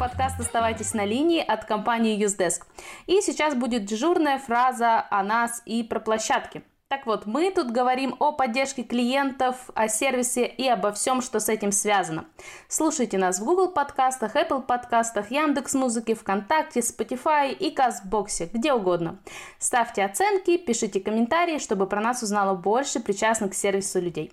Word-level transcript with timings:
подкаст 0.00 0.40
«Оставайтесь 0.40 0.94
на 0.94 1.04
линии» 1.04 1.44
от 1.46 1.66
компании 1.66 2.18
Usedesk. 2.18 2.62
И 3.06 3.20
сейчас 3.20 3.54
будет 3.54 3.84
дежурная 3.84 4.38
фраза 4.38 5.06
о 5.10 5.22
нас 5.22 5.60
и 5.66 5.82
про 5.82 6.00
площадки. 6.00 6.62
Так 6.88 7.04
вот, 7.04 7.26
мы 7.26 7.50
тут 7.50 7.70
говорим 7.70 8.16
о 8.18 8.32
поддержке 8.32 8.82
клиентов, 8.82 9.68
о 9.74 9.88
сервисе 9.88 10.46
и 10.46 10.66
обо 10.66 10.92
всем, 10.92 11.20
что 11.20 11.38
с 11.38 11.50
этим 11.50 11.70
связано. 11.70 12.24
Слушайте 12.66 13.18
нас 13.18 13.40
в 13.40 13.44
Google 13.44 13.72
подкастах, 13.72 14.36
Apple 14.36 14.62
подкастах, 14.62 15.30
Яндекс 15.30 15.74
Музыке, 15.74 16.14
ВКонтакте, 16.14 16.80
Spotify 16.80 17.52
и 17.52 17.70
Кастбоксе, 17.70 18.48
где 18.50 18.72
угодно. 18.72 19.18
Ставьте 19.58 20.02
оценки, 20.02 20.56
пишите 20.56 21.00
комментарии, 21.00 21.58
чтобы 21.58 21.86
про 21.86 22.00
нас 22.00 22.22
узнало 22.22 22.54
больше 22.54 23.00
причастных 23.00 23.50
к 23.50 23.54
сервису 23.54 24.00
людей. 24.00 24.32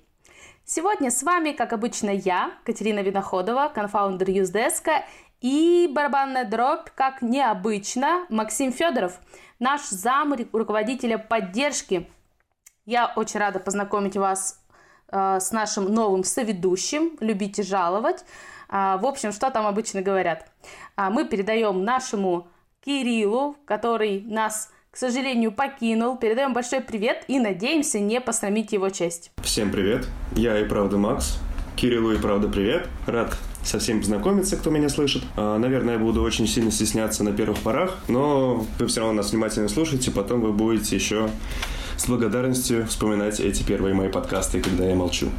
Сегодня 0.69 1.11
с 1.11 1.23
вами, 1.23 1.53
как 1.53 1.71
обычно, 1.71 2.09
я, 2.09 2.51
Катерина 2.65 2.99
Виноходова, 2.99 3.71
конфаундер 3.73 4.29
Юздеска, 4.29 5.05
и 5.41 5.89
барабанная 5.93 6.45
дробь, 6.45 6.89
как 6.95 7.21
необычно, 7.21 8.25
Максим 8.29 8.71
Федоров, 8.71 9.19
наш 9.59 9.81
зам 9.81 10.35
руководителя 10.51 11.17
поддержки 11.17 12.09
я 12.87 13.11
очень 13.17 13.41
рада 13.41 13.59
познакомить 13.59 14.15
вас 14.15 14.63
э, 15.11 15.39
с 15.41 15.51
нашим 15.51 15.93
новым 15.93 16.23
соведущим. 16.23 17.17
Любите 17.19 17.61
жаловать. 17.61 18.23
Э, 18.69 18.97
в 18.97 19.05
общем, 19.05 19.33
что 19.33 19.51
там 19.51 19.67
обычно 19.67 20.01
говорят? 20.01 20.49
Э, 20.95 21.09
мы 21.09 21.25
передаем 21.25 21.83
нашему 21.83 22.47
Кириллу, 22.83 23.57
который 23.65 24.21
нас 24.21 24.71
к 24.89 24.97
сожалению, 24.97 25.51
покинул. 25.51 26.17
Передаем 26.17 26.53
большой 26.53 26.81
привет 26.81 27.23
и 27.27 27.39
надеемся 27.39 27.99
не 27.99 28.19
посрамить 28.19 28.71
его 28.71 28.89
честь. 28.89 29.31
Всем 29.43 29.71
привет. 29.71 30.07
Я 30.31 30.57
и 30.59 30.65
правда 30.67 30.97
Макс. 30.97 31.37
Кириллу 31.75 32.13
и 32.13 32.17
правда 32.17 32.47
привет. 32.47 32.87
Рад 33.05 33.37
со 33.67 33.79
всеми 33.79 33.99
познакомиться, 33.99 34.55
кто 34.55 34.69
меня 34.69 34.89
слышит. 34.89 35.23
Наверное, 35.35 35.95
я 35.95 35.99
буду 35.99 36.23
очень 36.23 36.47
сильно 36.47 36.71
стесняться 36.71 37.23
на 37.23 37.33
первых 37.33 37.59
порах, 37.59 37.97
но 38.07 38.65
вы 38.79 38.87
все 38.87 39.01
равно 39.01 39.15
нас 39.15 39.31
внимательно 39.31 39.67
слушаете, 39.67 40.11
потом 40.11 40.41
вы 40.41 40.53
будете 40.53 40.95
еще 40.95 41.29
с 41.97 42.07
благодарностью 42.07 42.87
вспоминать 42.87 43.39
эти 43.39 43.63
первые 43.63 43.93
мои 43.93 44.09
подкасты, 44.09 44.61
когда 44.61 44.85
я 44.85 44.95
молчу. 44.95 45.29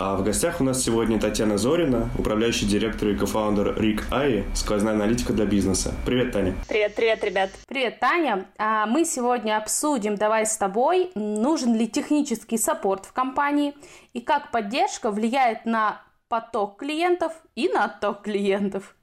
А 0.00 0.14
в 0.14 0.22
гостях 0.22 0.60
у 0.60 0.64
нас 0.64 0.80
сегодня 0.80 1.18
Татьяна 1.18 1.58
Зорина, 1.58 2.08
управляющий 2.16 2.66
директор 2.66 3.08
и 3.08 3.16
кофаундер 3.16 3.80
Рик 3.80 4.04
Аи, 4.12 4.44
сквозная 4.54 4.94
аналитика 4.94 5.32
для 5.32 5.44
бизнеса. 5.44 5.92
Привет, 6.06 6.30
Таня. 6.30 6.54
Привет, 6.68 6.94
привет, 6.94 7.24
ребят. 7.24 7.50
Привет, 7.66 7.98
Таня. 7.98 8.46
А 8.58 8.86
мы 8.86 9.04
сегодня 9.04 9.56
обсудим, 9.56 10.14
давай 10.14 10.46
с 10.46 10.56
тобой, 10.56 11.10
нужен 11.16 11.74
ли 11.74 11.88
технический 11.88 12.58
саппорт 12.58 13.06
в 13.06 13.12
компании 13.12 13.74
и 14.12 14.20
как 14.20 14.52
поддержка 14.52 15.10
влияет 15.10 15.66
на 15.66 16.00
поток 16.28 16.78
клиентов 16.78 17.32
и 17.54 17.68
на 17.68 17.84
отток 17.84 18.22
клиентов. 18.22 18.94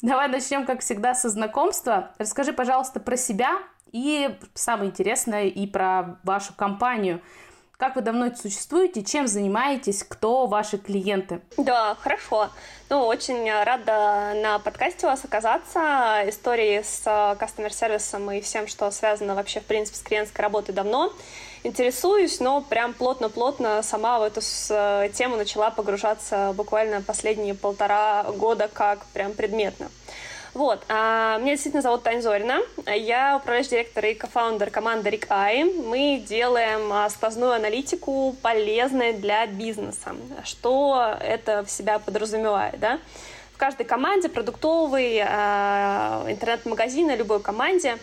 Давай 0.00 0.28
начнем, 0.28 0.64
как 0.64 0.80
всегда, 0.80 1.14
со 1.14 1.28
знакомства. 1.28 2.12
Расскажи, 2.18 2.52
пожалуйста, 2.52 3.00
про 3.00 3.16
себя, 3.16 3.58
и 3.92 4.38
самое 4.54 4.90
интересное 4.90 5.46
и 5.46 5.66
про 5.66 6.18
вашу 6.22 6.54
компанию. 6.54 7.20
Как 7.76 7.94
вы 7.94 8.02
давно 8.02 8.34
существуете, 8.34 9.04
чем 9.04 9.28
занимаетесь, 9.28 10.02
кто 10.02 10.46
ваши 10.46 10.78
клиенты? 10.78 11.42
Да, 11.56 11.96
хорошо. 12.00 12.50
Ну, 12.90 13.06
очень 13.06 13.48
рада 13.52 14.32
на 14.42 14.58
подкасте 14.58 15.06
у 15.06 15.10
вас 15.10 15.24
оказаться. 15.24 16.22
Истории 16.26 16.82
с 16.82 17.36
кастомер-сервисом 17.38 18.32
и 18.32 18.40
всем, 18.40 18.66
что 18.66 18.90
связано 18.90 19.36
вообще, 19.36 19.60
в 19.60 19.64
принципе, 19.64 19.96
с 19.96 20.02
клиентской 20.02 20.42
работой 20.42 20.74
давно. 20.74 21.12
Интересуюсь, 21.64 22.40
но 22.40 22.60
прям 22.60 22.94
плотно-плотно 22.94 23.82
сама 23.82 24.18
в 24.18 24.22
эту 24.22 24.40
тему 25.12 25.36
начала 25.36 25.70
погружаться 25.70 26.52
буквально 26.54 27.02
последние 27.02 27.54
полтора 27.54 28.24
года 28.24 28.70
как 28.72 29.04
прям 29.06 29.32
предметно. 29.32 29.90
Вот. 30.54 30.82
А, 30.88 31.38
меня 31.38 31.52
действительно 31.52 31.82
зовут 31.82 32.02
Таня 32.02 32.20
Зорина. 32.20 32.60
Я 32.86 33.36
управляющий 33.36 33.70
директор 33.70 34.04
и 34.06 34.14
кофаундер 34.14 34.70
команды 34.70 35.10
RigAI. 35.10 35.86
Мы 35.86 36.24
делаем 36.26 36.92
а, 36.92 37.08
сквозную 37.10 37.52
аналитику, 37.52 38.34
полезной 38.42 39.12
для 39.12 39.46
бизнеса. 39.46 40.16
Что 40.44 41.16
это 41.20 41.64
в 41.64 41.70
себя 41.70 41.98
подразумевает, 41.98 42.80
да? 42.80 42.98
В 43.54 43.58
каждой 43.58 43.84
команде, 43.84 44.28
продуктовой, 44.28 45.20
а, 45.24 46.24
интернет-магазине, 46.28 47.16
любой 47.16 47.40
команде 47.40 47.98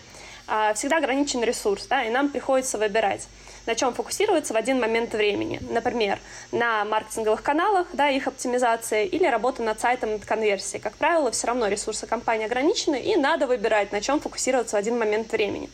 всегда 0.76 0.98
ограничен 0.98 1.42
ресурс, 1.42 1.86
да, 1.88 2.04
и 2.04 2.08
нам 2.08 2.28
приходится 2.28 2.78
выбирать 2.78 3.26
на 3.66 3.74
чем 3.74 3.92
фокусироваться 3.92 4.54
в 4.54 4.56
один 4.56 4.80
момент 4.80 5.12
времени. 5.12 5.60
Например, 5.68 6.18
на 6.52 6.84
маркетинговых 6.84 7.42
каналах, 7.42 7.88
да, 7.92 8.08
их 8.08 8.26
оптимизация 8.26 9.04
или 9.04 9.26
работа 9.26 9.62
над 9.62 9.80
сайтом 9.80 10.12
над 10.12 10.24
конверсией. 10.24 10.80
Как 10.80 10.94
правило, 10.94 11.30
все 11.30 11.48
равно 11.48 11.68
ресурсы 11.68 12.06
компании 12.06 12.46
ограничены, 12.46 13.00
и 13.00 13.16
надо 13.16 13.46
выбирать, 13.46 13.92
на 13.92 14.00
чем 14.00 14.20
фокусироваться 14.20 14.76
в 14.76 14.78
один 14.78 14.98
момент 14.98 15.32
времени. 15.32 15.68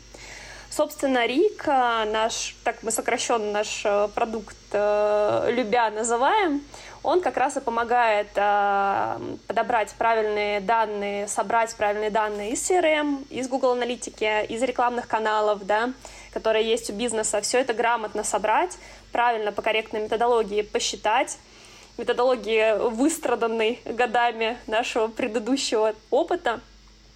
Собственно, 0.74 1.26
Рик, 1.26 1.66
наш, 1.66 2.56
так 2.64 2.82
мы 2.82 2.90
сокращенно 2.92 3.52
наш 3.52 3.82
э, 3.84 4.08
продукт 4.14 4.56
э, 4.72 5.48
любя 5.50 5.90
называем, 5.90 6.62
он 7.02 7.20
как 7.20 7.36
раз 7.36 7.58
и 7.58 7.60
помогает 7.60 8.28
э, 8.36 9.18
подобрать 9.46 9.92
правильные 9.98 10.60
данные, 10.60 11.28
собрать 11.28 11.74
правильные 11.74 12.08
данные 12.08 12.52
из 12.52 12.70
CRM, 12.70 13.26
из 13.28 13.48
Google 13.48 13.72
Аналитики, 13.72 14.46
из 14.46 14.62
рекламных 14.62 15.08
каналов, 15.08 15.66
да, 15.66 15.92
которые 16.32 16.68
есть 16.68 16.90
у 16.90 16.92
бизнеса, 16.92 17.40
все 17.40 17.60
это 17.60 17.74
грамотно 17.74 18.24
собрать, 18.24 18.78
правильно 19.12 19.52
по 19.52 19.62
корректной 19.62 20.02
методологии 20.02 20.62
посчитать, 20.62 21.38
методологии, 21.98 22.88
выстраданной 22.88 23.80
годами 23.84 24.56
нашего 24.66 25.08
предыдущего 25.08 25.94
опыта, 26.10 26.60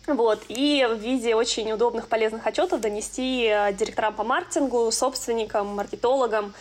вот, 0.07 0.45
и 0.49 0.87
в 0.89 0.99
виде 0.99 1.35
очень 1.35 1.73
удобных, 1.73 2.07
полезных 2.07 2.47
отчетов 2.47 2.81
донести 2.81 3.49
э, 3.51 3.73
директорам 3.73 4.15
по 4.15 4.23
маркетингу, 4.23 4.93
собственникам, 4.93 5.75
маркетологам, 5.75 6.55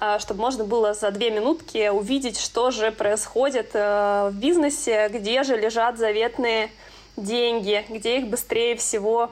э, 0.00 0.18
чтобы 0.18 0.40
можно 0.40 0.64
было 0.64 0.94
за 0.94 1.12
две 1.12 1.30
минутки 1.30 1.88
увидеть, 1.90 2.40
что 2.40 2.72
же 2.72 2.90
происходит 2.90 3.70
э, 3.74 4.30
в 4.32 4.34
бизнесе, 4.34 5.08
где 5.12 5.44
же 5.44 5.56
лежат 5.56 5.96
заветные 5.96 6.72
деньги, 7.16 7.84
где 7.88 8.18
их 8.18 8.26
быстрее 8.26 8.74
всего 8.74 9.30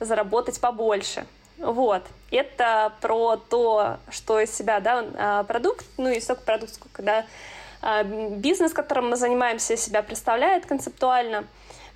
заработать 0.00 0.60
побольше. 0.60 1.26
Вот. 1.58 2.02
Это 2.30 2.92
про 3.00 3.36
то, 3.36 3.98
что 4.10 4.40
из 4.40 4.54
себя, 4.54 4.80
да, 4.80 5.04
а, 5.16 5.44
продукт, 5.44 5.86
ну 5.96 6.08
и 6.08 6.20
столько 6.20 6.42
продукт, 6.42 6.74
сколько, 6.74 7.02
да, 7.02 7.26
а, 7.80 8.04
бизнес, 8.04 8.72
которым 8.72 9.10
мы 9.10 9.16
занимаемся, 9.16 9.76
себя 9.76 10.02
представляет 10.02 10.66
концептуально 10.66 11.44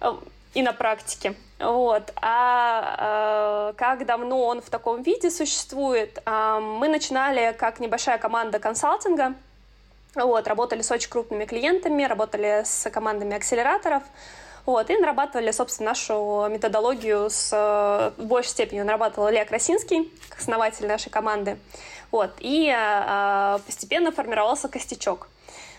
э, 0.00 0.12
и 0.54 0.62
на 0.62 0.72
практике. 0.72 1.34
Вот. 1.58 2.12
А 2.16 3.70
э, 3.70 3.74
как 3.76 4.06
давно 4.06 4.40
он 4.42 4.62
в 4.62 4.70
таком 4.70 5.02
виде 5.02 5.30
существует? 5.30 6.20
Э, 6.24 6.58
мы 6.60 6.88
начинали 6.88 7.54
как 7.58 7.80
небольшая 7.80 8.18
команда 8.18 8.58
консалтинга. 8.58 9.34
Вот, 10.14 10.46
работали 10.46 10.82
с 10.82 10.90
очень 10.90 11.08
крупными 11.08 11.46
клиентами, 11.46 12.04
работали 12.04 12.62
с 12.64 12.90
командами 12.90 13.34
акселераторов. 13.34 14.02
Вот, 14.64 14.90
и 14.90 14.96
нарабатывали, 14.96 15.50
собственно, 15.50 15.90
нашу 15.90 16.46
методологию 16.48 17.28
с 17.30 17.50
в 18.16 18.24
большей 18.24 18.50
степени 18.50 18.82
нарабатывал 18.82 19.30
Илья 19.30 19.44
Красинский, 19.44 20.12
основатель 20.38 20.86
нашей 20.86 21.10
команды. 21.10 21.58
Вот, 22.10 22.30
и 22.38 22.70
а, 22.72 23.58
постепенно 23.66 24.12
формировался 24.12 24.68
костячок. 24.68 25.28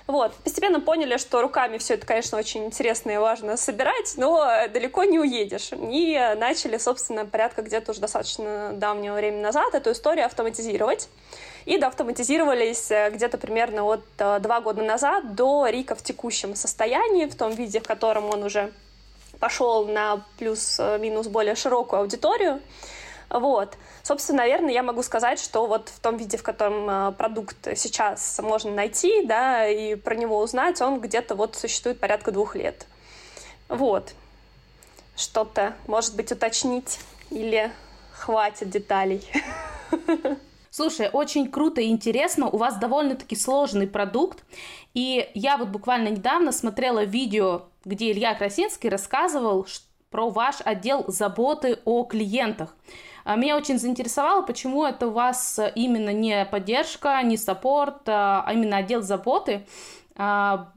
Вот. 0.05 0.33
Постепенно 0.43 0.81
поняли, 0.81 1.17
что 1.17 1.41
руками 1.41 1.77
все 1.77 1.93
это, 1.93 2.05
конечно, 2.05 2.37
очень 2.37 2.65
интересно 2.65 3.11
и 3.11 3.17
важно 3.17 3.55
собирать, 3.55 4.15
но 4.17 4.45
далеко 4.73 5.05
не 5.05 5.17
уедешь. 5.17 5.69
И 5.71 6.35
начали, 6.37 6.77
собственно, 6.77 7.25
порядка 7.25 7.61
где-то 7.61 7.91
уже 7.91 8.01
достаточно 8.01 8.73
давнего 8.73 9.15
времени 9.15 9.41
назад 9.41 9.73
эту 9.75 9.91
историю 9.91 10.25
автоматизировать. 10.25 11.07
И 11.65 11.77
доавтоматизировались 11.77 12.91
э, 12.91 13.09
где-то 13.11 13.37
примерно 13.37 13.85
от 13.85 14.03
э, 14.17 14.39
два 14.41 14.59
года 14.59 14.83
назад 14.83 15.33
до 15.33 15.65
Рика 15.67 15.95
в 15.95 16.03
текущем 16.03 16.55
состоянии, 16.55 17.25
в 17.25 17.35
том 17.35 17.51
виде, 17.53 17.79
в 17.79 17.87
котором 17.87 18.25
он 18.25 18.43
уже 18.43 18.73
пошел 19.39 19.85
на 19.85 20.23
плюс-минус 20.37 21.27
более 21.27 21.55
широкую 21.55 22.01
аудиторию. 22.01 22.61
Вот. 23.29 23.77
Собственно, 24.03 24.39
наверное, 24.39 24.73
я 24.73 24.83
могу 24.83 25.01
сказать, 25.01 25.39
что 25.39 25.65
вот 25.65 25.89
в 25.89 25.99
том 25.99 26.17
виде, 26.17 26.37
в 26.37 26.43
котором 26.43 26.89
э, 26.89 27.11
продукт 27.13 27.57
сейчас 27.75 28.39
можно 28.43 28.71
найти, 28.71 29.25
да, 29.25 29.67
и 29.67 29.95
про 29.95 30.15
него 30.15 30.39
узнать, 30.39 30.81
он 30.81 30.99
где-то 30.99 31.35
вот 31.35 31.55
существует 31.55 31.99
порядка 31.99 32.31
двух 32.31 32.55
лет. 32.55 32.85
Вот. 33.69 34.13
Что-то, 35.15 35.75
может 35.87 36.15
быть, 36.15 36.31
уточнить 36.31 36.99
или 37.29 37.71
хватит 38.11 38.69
деталей. 38.69 39.27
Слушай, 40.75 41.07
очень 41.13 41.51
круто 41.51 41.81
и 41.81 41.89
интересно. 41.89 42.49
У 42.49 42.57
вас 42.57 42.79
довольно-таки 42.79 43.35
сложный 43.35 43.85
продукт. 43.85 44.43
И 44.95 45.29
я 45.35 45.57
вот 45.57 45.67
буквально 45.67 46.07
недавно 46.07 46.51
смотрела 46.51 47.03
видео, 47.03 47.65
где 47.85 48.11
Илья 48.11 48.33
Красинский 48.33 48.89
рассказывал 48.89 49.67
про 50.09 50.31
ваш 50.31 50.61
отдел 50.65 51.05
заботы 51.07 51.77
о 51.85 52.05
клиентах. 52.05 52.75
А, 53.23 53.35
меня 53.35 53.55
очень 53.55 53.77
заинтересовало, 53.77 54.41
почему 54.41 54.83
это 54.83 55.09
у 55.09 55.11
вас 55.11 55.59
именно 55.75 56.11
не 56.11 56.43
поддержка, 56.45 57.21
не 57.21 57.37
саппорт, 57.37 58.01
а 58.07 58.49
именно 58.51 58.77
отдел 58.77 59.03
заботы. 59.03 59.67
А, 60.15 60.73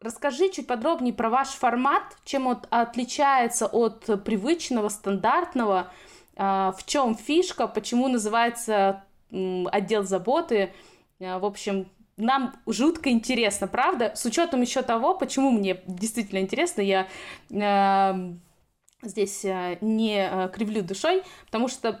расскажи 0.00 0.50
чуть 0.50 0.68
подробнее 0.68 1.14
про 1.14 1.30
ваш 1.30 1.48
формат, 1.48 2.04
чем 2.24 2.46
он 2.46 2.58
отличается 2.70 3.66
от 3.66 4.04
привычного, 4.22 4.88
стандартного, 4.88 5.90
а, 6.36 6.70
в 6.78 6.86
чем 6.86 7.16
фишка, 7.16 7.66
почему 7.66 8.06
называется 8.06 9.02
отдел 9.32 10.04
заботы. 10.04 10.72
А, 11.20 11.38
в 11.38 11.44
общем, 11.44 11.88
нам 12.16 12.54
жутко 12.66 13.10
интересно, 13.10 13.66
правда? 13.66 14.12
С 14.14 14.24
учетом 14.24 14.60
еще 14.60 14.82
того, 14.82 15.14
почему 15.14 15.50
мне 15.50 15.82
действительно 15.86 16.40
интересно, 16.40 16.82
я 16.82 17.08
э, 17.50 18.32
здесь 19.02 19.44
э, 19.44 19.78
не 19.80 20.28
э, 20.30 20.48
кривлю 20.50 20.82
душой, 20.82 21.22
потому 21.46 21.68
что 21.68 22.00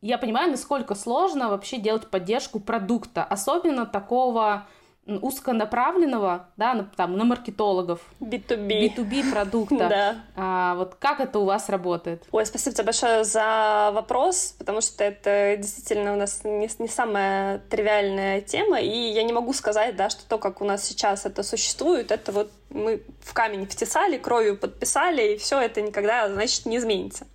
я 0.00 0.18
понимаю, 0.18 0.50
насколько 0.50 0.94
сложно 0.94 1.48
вообще 1.48 1.78
делать 1.78 2.10
поддержку 2.10 2.58
продукта, 2.58 3.22
особенно 3.22 3.86
такого 3.86 4.66
узконаправленного, 5.06 6.48
да, 6.56 6.86
там, 6.96 7.16
на 7.16 7.24
маркетологов. 7.24 8.00
B2B. 8.20 8.94
B2B 8.96 9.30
продукта. 9.32 9.76
да. 9.88 10.16
А, 10.36 10.74
вот 10.76 10.94
как 10.94 11.20
это 11.20 11.40
у 11.40 11.44
вас 11.44 11.68
работает? 11.68 12.22
Ой, 12.30 12.46
спасибо 12.46 12.74
тебе 12.74 12.84
большое 12.84 13.24
за 13.24 13.90
вопрос, 13.92 14.54
потому 14.58 14.80
что 14.80 15.02
это 15.02 15.56
действительно 15.56 16.12
у 16.12 16.16
нас 16.16 16.44
не, 16.44 16.70
не 16.78 16.88
самая 16.88 17.58
тривиальная 17.70 18.40
тема, 18.42 18.80
и 18.80 18.88
я 18.88 19.24
не 19.24 19.32
могу 19.32 19.52
сказать, 19.52 19.96
да, 19.96 20.08
что 20.08 20.22
то, 20.28 20.38
как 20.38 20.60
у 20.60 20.64
нас 20.64 20.84
сейчас 20.84 21.26
это 21.26 21.42
существует, 21.42 22.12
это 22.12 22.30
вот 22.30 22.52
мы 22.70 23.02
в 23.20 23.34
камень 23.34 23.66
втесали, 23.66 24.18
кровью 24.18 24.56
подписали, 24.56 25.34
и 25.34 25.36
все 25.36 25.60
это 25.60 25.82
никогда, 25.82 26.28
значит, 26.28 26.64
не 26.64 26.76
изменится. 26.76 27.26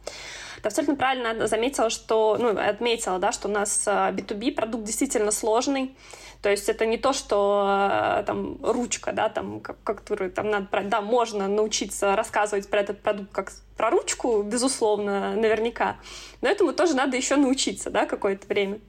Абсолютно 0.68 0.96
правильно 0.96 1.48
заметила, 1.48 1.90
что, 1.90 2.38
ну, 2.40 2.50
отметила, 2.50 3.20
да, 3.20 3.32
что 3.32 3.48
у 3.48 3.52
нас 3.52 3.88
B2B 3.88 4.52
а, 4.52 4.56
продукт 4.56 4.84
действительно 4.84 5.32
сложный, 5.32 5.96
то 6.42 6.50
есть 6.50 6.70
это 6.70 6.86
не 6.86 6.98
то, 6.98 7.14
что 7.14 8.20
э, 8.20 8.24
там 8.26 8.58
ручка, 8.62 9.12
да, 9.12 9.30
там, 9.30 9.60
как, 9.60 9.82
которую 9.84 10.32
там 10.32 10.50
надо, 10.50 10.68
да, 10.84 11.02
можно 11.02 11.48
научиться 11.48 12.16
рассказывать 12.16 12.70
про 12.70 12.82
этот 12.82 13.02
продукт 13.02 13.32
как 13.32 13.52
про 13.76 13.90
ручку, 13.90 14.44
безусловно, 14.44 15.36
наверняка, 15.36 15.98
но 16.42 16.50
этому 16.50 16.74
тоже 16.74 16.96
надо 16.96 17.18
еще 17.18 17.38
научиться, 17.38 17.90
да, 17.90 18.06
какое-то 18.06 18.46
время. 18.48 18.80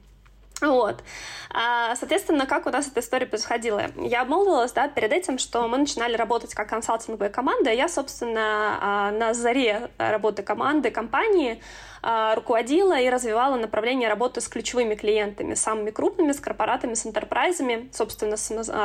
Вот. 0.61 1.03
А, 1.51 1.95
соответственно, 1.95 2.45
как 2.45 2.65
у 2.65 2.69
нас 2.69 2.87
эта 2.87 2.99
история 2.99 3.25
происходила? 3.25 3.83
Я 3.95 4.21
обмолвилась, 4.21 4.71
да, 4.73 4.87
перед 4.87 5.11
этим, 5.13 5.37
что 5.37 5.67
мы 5.67 5.77
начинали 5.77 6.15
работать 6.15 6.53
как 6.53 6.69
консалтинговая 6.69 7.29
команда. 7.29 7.71
Я, 7.71 7.87
собственно, 7.87 8.77
а, 8.81 9.11
на 9.11 9.33
заре 9.33 9.89
работы 9.97 10.43
команды, 10.43 10.91
компании 10.91 11.61
а, 12.01 12.35
руководила 12.35 12.99
и 12.99 13.09
развивала 13.09 13.55
направление 13.55 14.09
работы 14.09 14.41
с 14.41 14.47
ключевыми 14.47 14.95
клиентами, 14.95 15.53
самыми 15.53 15.91
крупными, 15.91 16.33
с 16.33 16.39
корпоратами, 16.39 16.93
с 16.93 17.05
интерпрайзами. 17.05 17.89
Собственно, 17.93 18.37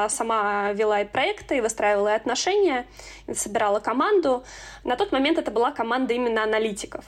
сама 0.09 0.73
вела 0.73 1.01
и 1.01 1.05
проекты, 1.05 1.59
и 1.59 1.61
выстраивала 1.61 2.09
и 2.09 2.17
отношения, 2.17 2.87
и 3.27 3.35
собирала 3.35 3.81
команду. 3.81 4.45
На 4.85 4.97
тот 4.97 5.13
момент 5.13 5.39
это 5.39 5.51
была 5.51 5.73
команда 5.73 6.15
именно 6.15 6.45
аналитиков. 6.45 7.05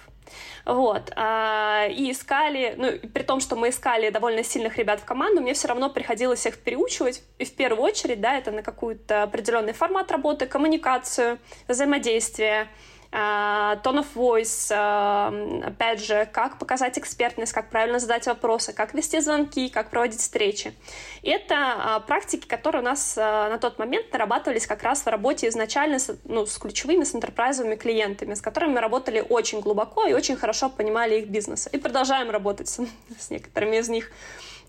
Вот. 0.65 1.13
А, 1.17 1.87
и 1.89 2.11
искали, 2.11 2.75
ну, 2.77 2.93
при 3.09 3.23
том, 3.23 3.41
что 3.41 3.57
мы 3.57 3.69
искали 3.69 4.11
довольно 4.11 4.43
сильных 4.43 4.77
ребят 4.79 5.01
в 5.01 5.05
команду, 5.05 5.41
мне 5.41 5.55
все 5.55 5.69
равно 5.69 5.91
приходилось 5.91 6.45
их 6.47 6.59
переучивать. 6.59 7.23
И 7.39 7.45
в 7.45 7.55
первую 7.55 7.83
очередь, 7.83 8.21
да, 8.21 8.37
это 8.37 8.51
на 8.51 8.63
какой-то 8.63 9.23
определенный 9.23 9.73
формат 9.73 10.11
работы, 10.11 10.47
коммуникацию, 10.47 11.39
взаимодействие, 11.69 12.69
tone 13.13 14.01
of 14.01 14.07
voice, 14.15 14.73
а, 14.75 15.33
опять 15.65 16.05
же, 16.05 16.29
как 16.33 16.59
показать 16.59 16.99
экспертность, 16.99 17.53
как 17.53 17.71
правильно 17.71 17.99
задать 17.99 18.27
вопросы, 18.27 18.73
как 18.73 18.95
вести 18.95 19.21
звонки, 19.21 19.69
как 19.69 19.91
проводить 19.91 20.21
встречи. 20.21 20.75
Это 21.23 21.55
а, 21.57 22.01
практики, 22.01 22.47
которые 22.47 22.83
у 22.83 22.85
нас 22.85 23.17
на 23.17 23.59
тот 23.59 23.79
момент 23.79 24.13
нарабатывались 24.13 24.67
как 24.67 24.83
раз 24.83 25.03
в 25.03 25.07
работе 25.07 25.49
изначально 25.49 25.99
с, 25.99 26.17
ну, 26.25 26.47
с 26.47 26.59
ключевыми, 26.59 27.05
с 27.05 27.15
интерпрайзовыми 27.15 27.77
клиентами, 27.77 28.35
с 28.35 28.41
которыми 28.41 28.75
мы 28.75 28.81
работали 28.81 29.25
очень 29.27 29.61
глубоко 29.61 30.07
и 30.07 30.13
очень 30.13 30.37
хорошо 30.37 30.69
понимали 30.69 31.21
их 31.21 31.29
бизнес. 31.29 31.69
И 31.73 31.79
продолжаем 31.79 32.31
работать 32.31 32.69
с 32.69 33.31
некоторыми 33.31 33.77
из 33.77 33.89
них 33.89 34.11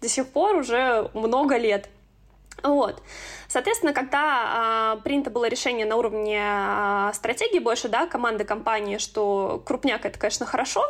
до 0.02 0.10
сих 0.10 0.28
пор 0.28 0.58
уже 0.58 1.10
много 1.14 1.58
лет. 1.58 1.90
Вот. 2.64 3.02
Соответственно, 3.48 3.94
когда 3.94 4.96
э, 4.98 5.04
принято 5.04 5.30
было 5.30 5.48
решение 5.48 5.86
на 5.86 5.96
уровне 5.96 6.42
э, 6.42 7.12
стратегии 7.14 7.60
больше, 7.60 7.88
да, 7.88 8.08
команды 8.08 8.44
компании, 8.44 8.98
что 8.98 9.62
крупняк 9.66 10.06
это, 10.06 10.20
конечно, 10.20 10.46
хорошо, 10.46 10.84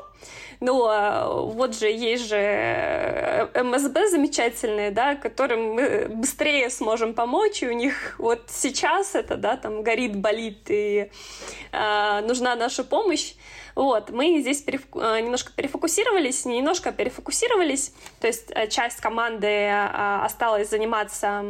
но 0.60 0.92
э, 0.92 1.54
вот 1.54 1.78
же 1.78 1.88
есть 1.88 2.28
же 2.28 2.38
э, 2.38 3.64
МСБ 3.64 4.10
замечательные, 4.10 4.92
да, 4.92 5.16
которым 5.16 5.74
мы 5.74 6.08
быстрее 6.10 6.69
сможем 6.69 7.14
помочь, 7.14 7.62
и 7.62 7.68
у 7.68 7.74
них 7.74 8.16
вот 8.18 8.46
сейчас 8.48 9.13
это, 9.13 9.36
да, 9.36 9.58
там 9.58 9.84
горит, 9.84 10.16
болит, 10.16 10.70
и 10.70 11.12
э, 11.72 12.22
нужна 12.22 12.56
наша 12.56 12.84
помощь. 12.84 13.34
Вот, 13.77 14.09
мы 14.09 14.41
здесь 14.41 14.63
переф... 14.63 14.88
Э, 14.95 15.19
немножко 15.21 15.51
перефокусировались, 15.53 16.45
не 16.45 16.57
немножко, 16.57 16.89
а 16.89 16.91
перефокусировались, 16.91 17.94
то 18.19 18.25
есть 18.25 18.50
э, 18.50 18.68
часть 18.69 19.00
команды 19.00 19.45
э, 19.45 20.19
осталась 20.24 20.71
заниматься 20.71 21.44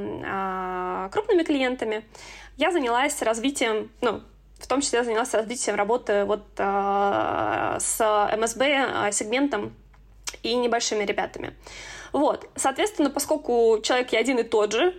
крупными 1.13 1.43
клиентами. 1.43 2.03
Я 2.57 2.73
занялась 2.73 3.21
развитием, 3.21 3.89
ну, 4.01 4.23
в 4.59 4.67
том 4.67 4.81
числе 4.81 5.05
занялась 5.05 5.33
развитием 5.33 5.77
работы 5.77 6.25
вот 6.25 6.43
с 6.57 8.29
МСБ 8.37 9.09
сегментом 9.13 9.73
и 10.43 10.53
небольшими 10.55 11.05
ребятами. 11.05 11.53
Вот, 12.11 12.49
соответственно, 12.55 13.09
поскольку 13.09 13.79
человек 13.81 14.11
я 14.11 14.19
один 14.19 14.39
и 14.39 14.43
тот 14.43 14.73
же, 14.73 14.93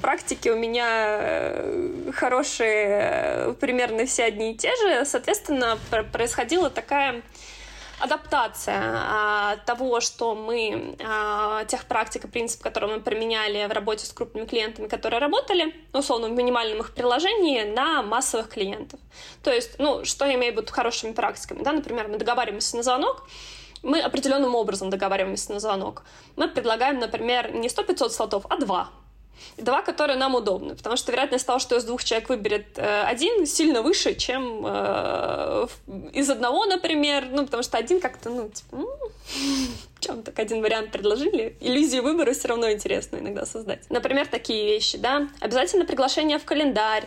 практики 0.00 0.48
у 0.48 0.56
меня 0.56 0.88
э, 1.20 2.10
хорошие, 2.12 2.88
э, 2.88 3.54
примерно 3.60 4.06
все 4.06 4.24
одни 4.24 4.52
и 4.52 4.56
те 4.56 4.74
же. 4.76 5.04
Соответственно, 5.04 5.78
происходила 6.12 6.68
такая 6.68 7.22
адаптация 8.00 8.82
а, 8.82 9.56
того, 9.66 10.00
что 10.00 10.34
мы, 10.34 10.96
а, 11.02 11.64
тех 11.64 11.84
практик 11.84 12.24
и 12.24 12.28
принципов, 12.28 12.64
которые 12.64 12.96
мы 12.96 13.00
применяли 13.00 13.66
в 13.66 13.72
работе 13.72 14.04
с 14.04 14.12
крупными 14.12 14.46
клиентами, 14.46 14.88
которые 14.88 15.20
работали, 15.20 15.74
условно, 15.92 16.28
в 16.28 16.32
минимальном 16.32 16.80
их 16.80 16.92
приложении 16.92 17.62
на 17.62 18.02
массовых 18.02 18.48
клиентов. 18.48 18.98
То 19.42 19.52
есть, 19.52 19.78
ну, 19.78 20.04
что 20.04 20.26
я 20.26 20.34
имею 20.34 20.52
в 20.52 20.56
виду 20.56 20.72
хорошими 20.72 21.12
практиками, 21.12 21.62
да, 21.62 21.72
например, 21.72 22.08
мы 22.08 22.18
договариваемся 22.18 22.76
на 22.76 22.82
звонок, 22.82 23.28
мы 23.82 24.00
определенным 24.00 24.54
образом 24.54 24.90
договариваемся 24.90 25.52
на 25.52 25.60
звонок. 25.60 26.02
Мы 26.36 26.48
предлагаем, 26.48 26.98
например, 26.98 27.54
не 27.54 27.68
100-500 27.68 28.10
слотов, 28.10 28.44
а 28.48 28.56
2 28.56 28.88
Два, 29.56 29.82
которые 29.82 30.16
нам 30.18 30.34
удобны, 30.34 30.74
потому 30.74 30.96
что 30.96 31.12
вероятность 31.12 31.46
того, 31.46 31.58
что 31.58 31.76
из 31.76 31.84
двух 31.84 32.02
человек 32.02 32.28
выберет 32.28 32.66
э, 32.76 33.02
один, 33.02 33.46
сильно 33.46 33.82
выше, 33.82 34.14
чем 34.14 34.64
э, 34.66 35.66
из 36.12 36.30
одного, 36.30 36.66
например, 36.66 37.26
ну, 37.30 37.44
потому 37.44 37.62
что 37.62 37.78
один 37.78 38.00
как-то, 38.00 38.30
ну, 38.30 38.48
типа, 38.48 38.86
чем 40.00 40.22
так 40.24 40.38
один 40.38 40.60
вариант 40.60 40.90
предложили. 40.90 41.56
Иллюзию 41.60 42.02
выбора 42.02 42.32
все 42.32 42.48
равно 42.48 42.70
интересно 42.70 43.16
иногда 43.18 43.46
создать. 43.46 43.88
Например, 43.90 44.26
такие 44.26 44.64
вещи, 44.66 44.98
да, 44.98 45.28
обязательно 45.40 45.84
приглашение 45.84 46.38
в 46.38 46.44
календарь, 46.44 47.04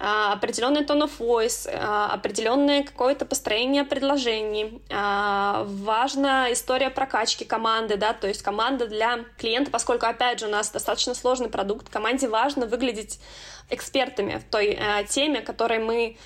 определенный 0.00 0.80
tone 0.80 1.04
of 1.04 1.18
voice, 1.18 1.68
а, 1.70 2.12
определенное 2.14 2.82
какое-то 2.82 3.26
построение 3.26 3.84
предложений. 3.84 4.80
А, 4.90 5.64
важна 5.66 6.50
история 6.52 6.88
прокачки 6.88 7.44
команды, 7.44 7.96
да, 7.96 8.14
то 8.14 8.26
есть 8.26 8.42
команда 8.42 8.86
для 8.86 9.24
клиента, 9.36 9.70
поскольку, 9.70 10.06
опять 10.06 10.40
же, 10.40 10.46
у 10.46 10.50
нас 10.50 10.70
достаточно 10.70 11.14
сложный 11.14 11.48
продукт, 11.48 11.90
команде 11.90 12.28
важно 12.28 12.66
выглядеть 12.66 13.20
экспертами 13.68 14.38
в 14.38 14.50
той 14.50 14.78
теме, 15.08 15.42
которой 15.42 15.78
мы 15.78 16.16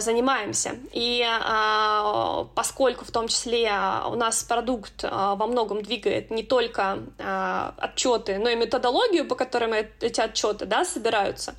занимаемся. 0.00 0.74
И 0.92 1.24
а, 1.24 2.48
поскольку 2.56 3.04
в 3.04 3.12
том 3.12 3.28
числе 3.28 3.72
у 4.10 4.16
нас 4.16 4.42
продукт 4.42 5.04
а, 5.04 5.36
во 5.36 5.46
многом 5.46 5.82
двигает 5.82 6.32
не 6.32 6.42
только 6.42 6.98
а, 7.18 7.74
отчеты, 7.78 8.38
но 8.38 8.48
и 8.48 8.56
методологию, 8.56 9.24
по 9.28 9.36
которой 9.36 9.88
эти 10.00 10.20
отчеты 10.20 10.66
да, 10.66 10.84
собираются, 10.84 11.54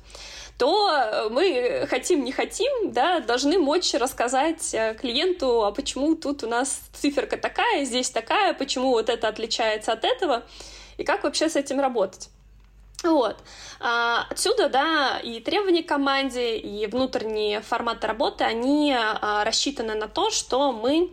то 0.60 0.90
э, 0.92 1.28
мы 1.30 1.86
хотим, 1.88 2.22
не 2.22 2.32
хотим, 2.32 2.92
да, 2.92 3.20
должны 3.20 3.58
мочь 3.58 3.94
рассказать 3.94 4.74
э, 4.74 4.94
клиенту, 4.94 5.64
а 5.64 5.72
почему 5.72 6.14
тут 6.14 6.44
у 6.44 6.48
нас 6.48 6.82
циферка 6.92 7.38
такая, 7.38 7.86
здесь 7.86 8.10
такая, 8.10 8.52
почему 8.52 8.90
вот 8.90 9.08
это 9.08 9.28
отличается 9.28 9.92
от 9.92 10.04
этого, 10.04 10.42
и 10.98 11.04
как 11.04 11.24
вообще 11.24 11.48
с 11.48 11.56
этим 11.56 11.80
работать. 11.80 12.28
Вот. 13.02 13.38
А, 13.80 14.26
отсюда, 14.28 14.68
да, 14.68 15.18
и 15.24 15.40
требования 15.40 15.82
к 15.82 15.88
команде, 15.88 16.58
и 16.58 16.86
внутренние 16.86 17.62
форматы 17.62 18.06
работы, 18.06 18.44
они 18.44 18.94
а, 18.94 19.42
рассчитаны 19.44 19.94
на 19.94 20.08
то, 20.08 20.28
что 20.28 20.72
мы 20.72 21.10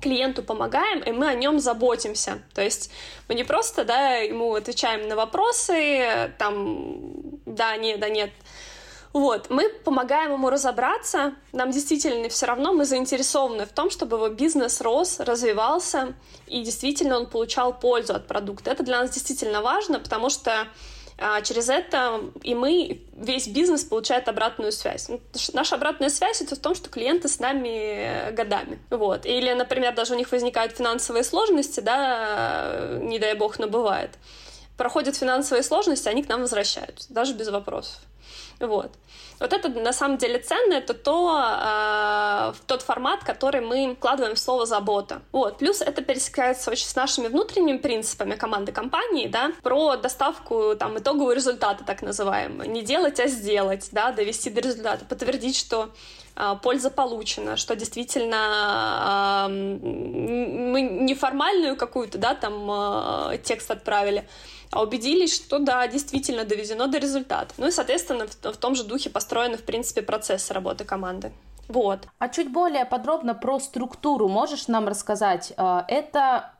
клиенту 0.00 0.42
помогаем, 0.42 1.00
и 1.00 1.10
мы 1.12 1.28
о 1.28 1.34
нем 1.34 1.58
заботимся. 1.58 2.42
То 2.54 2.62
есть 2.62 2.90
мы 3.28 3.34
не 3.34 3.44
просто, 3.44 3.84
да, 3.84 4.16
ему 4.16 4.54
отвечаем 4.54 5.08
на 5.08 5.16
вопросы, 5.16 6.32
там, 6.38 7.40
да, 7.46 7.76
нет, 7.76 8.00
да, 8.00 8.08
нет. 8.08 8.30
Вот, 9.12 9.50
мы 9.50 9.68
помогаем 9.68 10.32
ему 10.32 10.50
разобраться, 10.50 11.32
нам 11.52 11.70
действительно 11.70 12.28
все 12.28 12.46
равно, 12.46 12.74
мы 12.74 12.84
заинтересованы 12.84 13.64
в 13.64 13.72
том, 13.72 13.90
чтобы 13.90 14.16
его 14.16 14.28
бизнес 14.28 14.80
рос, 14.80 15.20
развивался, 15.20 16.14
и 16.46 16.62
действительно 16.62 17.16
он 17.16 17.26
получал 17.26 17.72
пользу 17.72 18.14
от 18.14 18.26
продукта. 18.26 18.70
Это 18.70 18.82
для 18.82 19.00
нас 19.00 19.10
действительно 19.10 19.62
важно, 19.62 20.00
потому 20.00 20.28
что 20.28 20.68
А 21.18 21.40
через 21.40 21.70
это 21.70 22.20
и 22.42 22.54
мы, 22.54 23.00
весь 23.16 23.48
бизнес 23.48 23.84
получает 23.84 24.28
обратную 24.28 24.70
связь. 24.70 25.08
Ну, 25.08 25.20
наша 25.54 25.76
обратная 25.76 26.10
связь 26.10 26.42
это 26.42 26.56
в 26.56 26.58
том, 26.58 26.74
что 26.74 26.90
клиенты 26.90 27.28
с 27.28 27.38
нами 27.38 28.32
годами. 28.32 28.78
Вот. 28.90 29.24
Или, 29.24 29.52
например, 29.54 29.94
даже 29.94 30.12
у 30.12 30.16
них 30.16 30.30
возникают 30.30 30.76
финансовые 30.76 31.24
сложности, 31.24 31.80
да, 31.80 32.98
не 33.00 33.18
дай 33.18 33.34
бог, 33.34 33.58
но 33.58 33.66
бывает. 33.66 34.10
Проходят 34.76 35.16
финансовые 35.16 35.62
сложности, 35.62 36.06
они 36.08 36.22
к 36.22 36.28
нам 36.28 36.42
возвращаются, 36.42 37.10
даже 37.10 37.32
без 37.32 37.48
вопросов. 37.48 37.98
Вот. 38.60 38.92
Вот 39.38 39.52
это 39.52 39.68
на 39.68 39.92
самом 39.92 40.16
деле 40.16 40.38
ценно, 40.38 40.74
это 40.74 40.94
то, 40.94 41.38
э, 41.38 42.52
тот 42.66 42.82
формат, 42.82 43.22
который 43.22 43.60
мы 43.60 43.94
вкладываем 43.94 44.34
в 44.34 44.38
слово 44.38 44.64
«забота». 44.64 45.20
Вот. 45.30 45.58
Плюс 45.58 45.82
это 45.82 46.02
пересекается 46.02 46.70
очень 46.70 46.86
с 46.86 46.96
нашими 46.96 47.28
внутренними 47.28 47.76
принципами 47.76 48.34
команды 48.34 48.72
компании, 48.72 49.26
да, 49.26 49.52
про 49.62 49.96
доставку 49.96 50.74
там 50.76 50.96
итогового 50.96 51.32
результата, 51.32 51.84
так 51.84 52.00
называемого. 52.00 52.62
Не 52.62 52.82
делать, 52.82 53.20
а 53.20 53.26
сделать, 53.26 53.88
да, 53.92 54.10
довести 54.10 54.48
до 54.48 54.62
результата, 54.62 55.04
подтвердить, 55.04 55.56
что 55.56 55.90
польза 56.62 56.90
получена, 56.90 57.56
что 57.56 57.74
действительно 57.76 59.48
э, 59.48 59.52
мы 59.52 60.82
неформальную 60.82 61.76
какую-то, 61.76 62.18
да, 62.18 62.34
там 62.34 62.70
э, 62.70 63.38
текст 63.42 63.70
отправили, 63.70 64.28
а 64.70 64.82
убедились, 64.82 65.34
что 65.34 65.58
да, 65.58 65.86
действительно 65.88 66.44
доведено 66.44 66.86
до 66.86 66.98
результата. 66.98 67.54
Ну 67.56 67.68
и, 67.68 67.70
соответственно, 67.70 68.26
в, 68.26 68.56
том 68.56 68.74
же 68.74 68.84
духе 68.84 69.10
построены, 69.10 69.56
в 69.56 69.62
принципе, 69.62 70.02
процессы 70.02 70.52
работы 70.52 70.84
команды. 70.84 71.32
Вот. 71.68 72.06
А 72.18 72.28
чуть 72.28 72.52
более 72.52 72.84
подробно 72.84 73.34
про 73.34 73.58
структуру 73.58 74.28
можешь 74.28 74.68
нам 74.68 74.86
рассказать? 74.86 75.52
А, 75.56 75.84
это, 75.88 76.52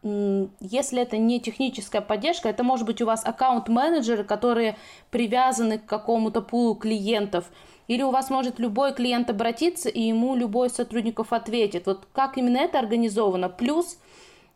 если 0.60 1.00
это 1.00 1.16
не 1.16 1.40
техническая 1.40 2.00
поддержка, 2.00 2.48
это 2.48 2.64
может 2.64 2.86
быть 2.86 3.00
у 3.00 3.06
вас 3.06 3.24
аккаунт-менеджеры, 3.24 4.24
которые 4.24 4.76
привязаны 5.10 5.78
к 5.78 5.86
какому-то 5.86 6.42
пулу 6.42 6.74
клиентов, 6.74 7.44
или 7.88 8.02
у 8.02 8.10
вас 8.10 8.30
может 8.30 8.58
любой 8.58 8.92
клиент 8.92 9.30
обратиться, 9.30 9.88
и 9.88 10.02
ему 10.02 10.34
любой 10.34 10.68
из 10.68 10.74
сотрудников 10.74 11.32
ответит. 11.32 11.86
Вот 11.86 12.06
как 12.12 12.36
именно 12.38 12.58
это 12.58 12.78
организовано? 12.78 13.48
Плюс 13.48 13.98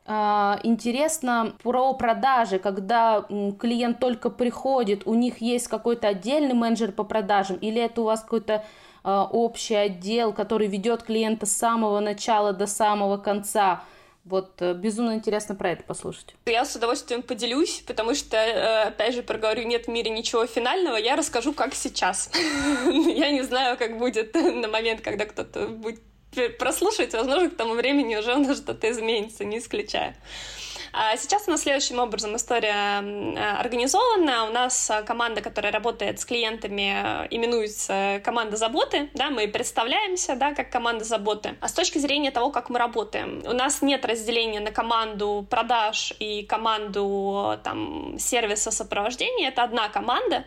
а, 0.06 0.58
интересно 0.62 1.54
про 1.62 1.94
продажи, 1.94 2.58
когда 2.58 3.25
клиент 3.58 4.00
только 4.00 4.30
приходит, 4.30 5.06
у 5.06 5.14
них 5.14 5.40
есть 5.40 5.68
какой-то 5.68 6.08
отдельный 6.08 6.54
менеджер 6.54 6.90
по 6.90 7.04
продажам, 7.04 7.56
или 7.58 7.80
это 7.80 8.00
у 8.00 8.04
вас 8.04 8.22
какой-то 8.22 8.64
а, 9.04 9.25
общий 9.30 9.76
отдел, 9.76 10.32
который 10.32 10.66
ведет 10.66 11.04
клиента 11.04 11.46
с 11.46 11.52
самого 11.52 12.00
начала 12.00 12.52
до 12.52 12.66
самого 12.66 13.18
конца. 13.18 13.84
Вот 14.24 14.60
э, 14.60 14.74
безумно 14.74 15.14
интересно 15.14 15.54
про 15.54 15.70
это 15.70 15.82
послушать. 15.82 16.34
Я 16.46 16.64
с 16.64 16.76
удовольствием 16.76 17.22
поделюсь, 17.22 17.82
потому 17.86 18.14
что, 18.14 18.36
э, 18.36 18.82
опять 18.88 19.14
же, 19.14 19.22
проговорю, 19.22 19.62
нет 19.62 19.86
в 19.86 19.88
мире 19.88 20.10
ничего 20.10 20.46
финального, 20.46 20.96
я 20.96 21.16
расскажу, 21.16 21.52
как 21.52 21.74
сейчас. 21.74 22.30
Я 22.86 23.30
не 23.30 23.42
знаю, 23.42 23.78
как 23.78 23.98
будет 23.98 24.34
на 24.34 24.68
момент, 24.68 25.00
когда 25.00 25.24
кто-то 25.24 25.68
будет 25.68 26.02
прослушать, 26.58 27.12
возможно, 27.12 27.50
к 27.50 27.56
тому 27.56 27.74
времени 27.74 28.16
уже 28.16 28.34
у 28.34 28.38
нас 28.38 28.58
что-то 28.58 28.90
изменится, 28.90 29.44
не 29.44 29.58
исключаю. 29.58 30.14
А 30.92 31.16
сейчас 31.16 31.47
у 31.47 31.50
нас 31.50 31.62
следующим 31.62 31.99
образом 31.99 32.37
история 32.37 32.99
организована. 33.59 34.47
У 34.47 34.52
нас 34.52 34.90
команда, 35.06 35.40
которая 35.40 35.73
работает 35.73 36.20
с 36.20 36.25
клиентами, 36.25 37.26
именуется 37.30 38.20
команда 38.25 38.56
заботы. 38.56 39.09
Да, 39.14 39.30
мы 39.30 39.47
представляемся 39.49 40.37
да, 40.37 40.52
как 40.52 40.70
команда 40.70 41.04
заботы. 41.04 41.56
А 41.61 41.68
с 41.68 41.73
точки 41.73 41.99
зрения 41.99 42.30
того, 42.30 42.50
как 42.50 42.70
мы 42.70 42.78
работаем, 42.78 43.42
у 43.44 43.52
нас 43.52 43.82
нет 43.82 44.04
разделения 44.04 44.61
на 44.61 44.73
команду 44.73 45.47
продаж 45.49 46.12
и 46.18 46.42
команду 46.44 47.59
там, 47.62 48.18
сервиса 48.18 48.70
сопровождения. 48.70 49.49
Это 49.49 49.62
одна 49.62 49.88
команда. 49.88 50.44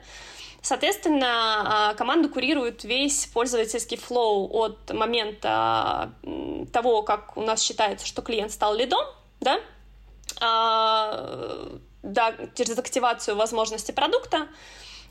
Соответственно, 0.64 1.90
а, 1.90 1.94
команда 1.96 2.30
курирует 2.30 2.86
весь 2.86 3.26
пользовательский 3.26 3.98
флоу 3.98 4.50
от 4.50 4.94
момента 4.94 6.14
того, 6.72 7.04
как 7.04 7.36
у 7.36 7.42
нас 7.42 7.62
считается, 7.62 8.08
что 8.08 8.22
клиент 8.22 8.52
стал 8.52 8.74
лидом, 8.74 9.02
да, 9.42 9.60
да, 10.40 12.34
через 12.56 12.78
активацию 12.78 13.36
возможности 13.36 13.92
продукта, 13.92 14.48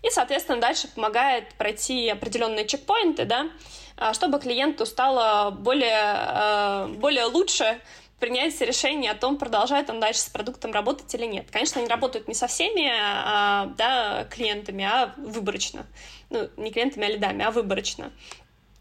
и, 0.02 0.10
соответственно, 0.10 0.60
дальше 0.60 0.88
помогает 0.88 1.54
пройти 1.54 2.08
определенные 2.08 2.66
чекпоинты, 2.66 3.24
да, 3.24 3.48
а, 3.96 4.14
чтобы 4.14 4.40
клиенту 4.40 4.84
стало 4.84 5.50
более, 5.50 6.88
более 6.98 7.26
лучше 7.26 7.80
принять 8.22 8.60
решение 8.60 9.10
о 9.10 9.14
том, 9.16 9.36
продолжает 9.36 9.90
он 9.90 9.98
дальше 9.98 10.20
с 10.20 10.28
продуктом 10.28 10.72
работать 10.72 11.12
или 11.12 11.26
нет. 11.26 11.50
Конечно, 11.50 11.80
они 11.80 11.90
работают 11.90 12.28
не 12.28 12.34
со 12.34 12.46
всеми 12.46 12.88
а, 12.94 13.66
да, 13.76 14.24
клиентами, 14.30 14.84
а 14.84 15.12
выборочно. 15.16 15.86
Ну, 16.30 16.48
не 16.56 16.70
клиентами, 16.70 17.06
а 17.06 17.10
лидами, 17.10 17.44
а 17.44 17.50
выборочно. 17.50 18.12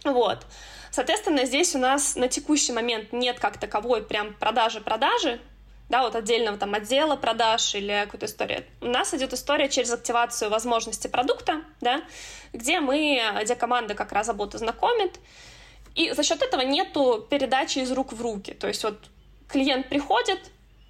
Вот. 0.03 0.45
Соответственно, 0.91 1.45
здесь 1.45 1.75
у 1.75 1.79
нас 1.79 2.15
на 2.15 2.27
текущий 2.27 2.71
момент 2.71 3.13
нет 3.13 3.39
как 3.39 3.57
таковой 3.57 4.03
прям 4.03 4.35
продажи-продажи, 4.35 5.41
да, 5.91 6.01
вот 6.03 6.15
отдельного 6.15 6.57
там 6.57 6.73
отдела 6.73 7.15
продаж 7.17 7.75
или 7.75 8.03
какой-то 8.05 8.25
истории. 8.25 8.65
У 8.79 8.87
нас 8.87 9.13
идет 9.13 9.33
история 9.33 9.69
через 9.69 9.91
активацию 9.91 10.49
возможности 10.49 11.07
продукта, 11.07 11.61
да, 11.81 12.01
где 12.53 12.79
мы, 12.79 13.21
где 13.43 13.55
команда 13.55 13.93
как 13.93 14.11
раз 14.13 14.29
работу 14.29 14.57
знакомит, 14.57 15.19
и 15.93 16.11
за 16.11 16.23
счет 16.23 16.41
этого 16.41 16.61
нету 16.61 17.27
передачи 17.29 17.79
из 17.79 17.91
рук 17.91 18.13
в 18.13 18.21
руки. 18.21 18.53
То 18.53 18.67
есть 18.67 18.83
вот 18.83 18.97
клиент 19.49 19.89
приходит, 19.89 20.39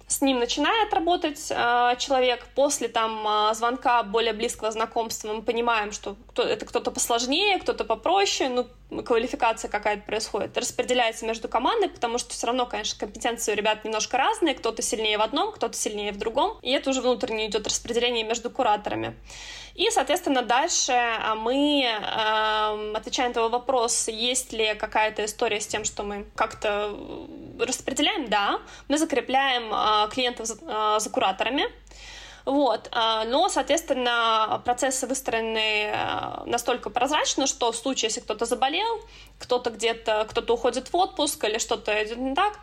с 0.06 0.20
ним 0.20 0.38
начинает 0.38 0.92
работать 0.92 1.50
э, 1.50 1.96
человек. 1.98 2.46
После 2.54 2.86
там 2.86 3.26
э, 3.26 3.54
звонка 3.54 4.02
более 4.02 4.34
близкого 4.34 4.70
знакомства 4.70 5.32
мы 5.32 5.42
понимаем, 5.42 5.90
что 5.90 6.16
кто, 6.28 6.42
это 6.42 6.64
кто-то 6.66 6.90
посложнее, 6.90 7.58
кто-то 7.58 7.84
попроще, 7.84 8.50
ну, 8.50 8.66
квалификация 9.04 9.70
какая-то 9.70 10.02
происходит. 10.02 10.56
Распределяется 10.56 11.24
между 11.24 11.48
командой, 11.48 11.88
потому 11.88 12.18
что 12.18 12.30
все 12.30 12.46
равно, 12.46 12.66
конечно, 12.66 12.98
компетенции 12.98 13.52
у 13.52 13.56
ребят 13.56 13.84
немножко 13.84 14.18
разные. 14.18 14.54
Кто-то 14.54 14.82
сильнее 14.82 15.18
в 15.18 15.22
одном, 15.22 15.52
кто-то 15.52 15.74
сильнее 15.74 16.12
в 16.12 16.18
другом. 16.18 16.58
И 16.62 16.70
это 16.70 16.90
уже 16.90 17.00
внутренне 17.00 17.46
идет 17.46 17.66
распределение 17.66 18.24
между 18.24 18.50
кураторами. 18.50 19.16
И, 19.74 19.88
соответственно, 19.90 20.42
дальше 20.42 20.92
а, 20.92 21.34
мы 21.34 21.82
э, 21.84 22.92
отвечаем 22.94 23.30
на 23.30 23.34
твой 23.34 23.48
вопрос, 23.48 24.08
есть 24.08 24.52
ли 24.52 24.74
какая-то 24.74 25.24
история 25.24 25.60
с 25.60 25.66
тем, 25.66 25.84
что 25.84 26.02
мы 26.02 26.26
как-то 26.36 26.94
распределяем, 27.58 28.28
да. 28.28 28.60
Мы 28.88 28.98
закрепляем 28.98 29.72
э, 29.72 30.10
клиентов 30.10 30.46
за, 30.46 30.58
э, 30.60 31.00
за 31.00 31.08
кураторами, 31.08 31.64
вот. 32.44 32.90
Но, 32.92 33.48
соответственно, 33.48 34.60
процессы 34.64 35.06
выстроены 35.06 35.92
настолько 36.46 36.90
прозрачно, 36.90 37.46
что 37.46 37.72
в 37.72 37.76
случае, 37.76 38.08
если 38.08 38.20
кто-то 38.20 38.44
заболел, 38.44 39.00
кто-то 39.38 39.70
где-то, 39.70 40.26
кто-то 40.28 40.54
уходит 40.54 40.92
в 40.92 40.96
отпуск 40.96 41.44
или 41.44 41.58
что-то 41.58 41.92
идет 42.04 42.18
не 42.18 42.34
так, 42.34 42.58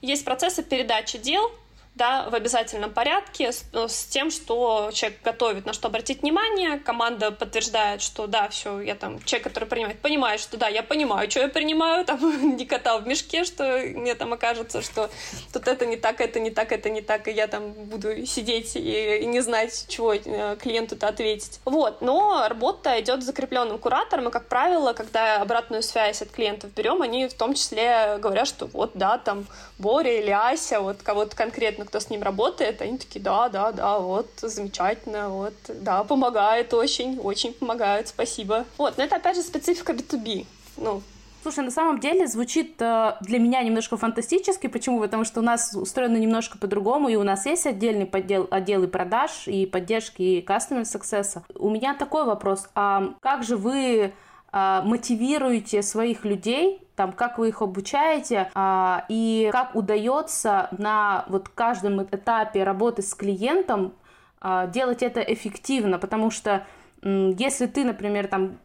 есть 0.00 0.24
процессы 0.24 0.62
передачи 0.62 1.18
дел 1.18 1.50
да, 1.94 2.28
в 2.30 2.34
обязательном 2.34 2.90
порядке 2.90 3.52
с, 3.52 3.64
с 3.72 4.06
тем, 4.06 4.30
что 4.30 4.90
человек 4.94 5.20
готовит, 5.22 5.66
на 5.66 5.74
что 5.74 5.88
обратить 5.88 6.22
внимание, 6.22 6.78
команда 6.78 7.30
подтверждает, 7.30 8.00
что 8.00 8.26
да, 8.26 8.48
все, 8.48 8.80
я 8.80 8.94
там, 8.94 9.22
человек, 9.24 9.44
который 9.44 9.66
принимает, 9.66 10.00
понимает, 10.00 10.40
что 10.40 10.56
да, 10.56 10.68
я 10.68 10.82
понимаю, 10.82 11.30
что 11.30 11.40
я 11.40 11.48
принимаю, 11.48 12.04
там, 12.06 12.56
не 12.56 12.64
кота 12.64 12.96
в 12.98 13.06
мешке, 13.06 13.44
что 13.44 13.78
мне 13.94 14.14
там 14.14 14.32
окажется, 14.32 14.80
что 14.80 15.10
тут 15.52 15.68
это 15.68 15.84
не 15.84 15.96
так, 15.96 16.22
это 16.22 16.40
не 16.40 16.50
так, 16.50 16.72
это 16.72 16.88
не 16.88 17.02
так, 17.02 17.28
и 17.28 17.30
я 17.30 17.46
там 17.46 17.72
буду 17.72 18.24
сидеть 18.24 18.74
и, 18.74 19.18
и 19.18 19.26
не 19.26 19.40
знать, 19.40 19.84
чего 19.88 20.14
э, 20.14 20.56
клиенту-то 20.56 21.08
ответить. 21.08 21.60
Вот, 21.66 22.00
но 22.00 22.46
работа 22.48 22.98
идет 23.00 23.22
закрепленным 23.22 23.78
куратором, 23.78 24.28
и, 24.28 24.30
как 24.30 24.48
правило, 24.48 24.94
когда 24.94 25.42
обратную 25.42 25.82
связь 25.82 26.22
от 26.22 26.30
клиентов 26.30 26.72
берем, 26.72 27.02
они 27.02 27.28
в 27.28 27.34
том 27.34 27.52
числе 27.52 28.16
говорят, 28.18 28.48
что 28.48 28.66
вот, 28.66 28.92
да, 28.94 29.18
там, 29.18 29.46
Боря 29.78 30.18
или 30.18 30.30
Ася, 30.30 30.80
вот 30.80 31.02
кого-то 31.02 31.36
конкретно 31.36 31.81
понятно, 31.82 31.84
кто 31.84 32.00
с 32.00 32.10
ним 32.10 32.22
работает, 32.22 32.82
они 32.82 32.98
такие, 32.98 33.20
да, 33.20 33.48
да, 33.48 33.72
да, 33.72 33.98
вот, 33.98 34.28
замечательно, 34.40 35.28
вот, 35.28 35.54
да, 35.68 36.04
помогает 36.04 36.74
очень, 36.74 37.18
очень 37.18 37.52
помогает, 37.52 38.08
спасибо. 38.08 38.64
Вот, 38.78 38.98
но 38.98 39.04
это, 39.04 39.16
опять 39.16 39.36
же, 39.36 39.42
специфика 39.42 39.92
B2B, 39.92 40.46
ну, 40.76 41.02
Слушай, 41.42 41.64
на 41.64 41.72
самом 41.72 41.98
деле 41.98 42.28
звучит 42.28 42.80
э, 42.80 43.16
для 43.20 43.40
меня 43.40 43.64
немножко 43.64 43.96
фантастически. 43.96 44.68
Почему? 44.68 45.00
Потому 45.00 45.24
что 45.24 45.40
у 45.40 45.42
нас 45.42 45.74
устроено 45.74 46.16
немножко 46.16 46.56
по-другому, 46.56 47.08
и 47.08 47.16
у 47.16 47.24
нас 47.24 47.46
есть 47.46 47.66
отдельный 47.66 48.06
поддел, 48.06 48.46
отделы 48.48 48.86
продаж 48.86 49.48
и 49.48 49.66
поддержки 49.66 50.22
и 50.22 50.40
customer 50.40 50.82
success. 50.82 51.42
У 51.56 51.68
меня 51.70 51.94
такой 51.94 52.26
вопрос. 52.26 52.68
А 52.76 53.14
как 53.20 53.42
же 53.42 53.56
вы 53.56 54.12
мотивируете 54.52 55.82
своих 55.82 56.24
людей 56.24 56.82
там, 56.96 57.12
как 57.12 57.38
вы 57.38 57.48
их 57.48 57.62
обучаете 57.62 58.50
а, 58.54 59.04
и 59.08 59.48
как 59.52 59.74
удается 59.74 60.68
на 60.76 61.24
вот 61.28 61.48
каждом 61.48 62.02
этапе 62.02 62.64
работы 62.64 63.02
с 63.02 63.14
клиентом 63.14 63.94
а, 64.40 64.66
делать 64.66 65.02
это 65.02 65.20
эффективно, 65.20 65.98
потому 65.98 66.30
что 66.30 66.66
если 67.04 67.66
ты, 67.66 67.84
например, 67.84 68.28
там, 68.28 68.58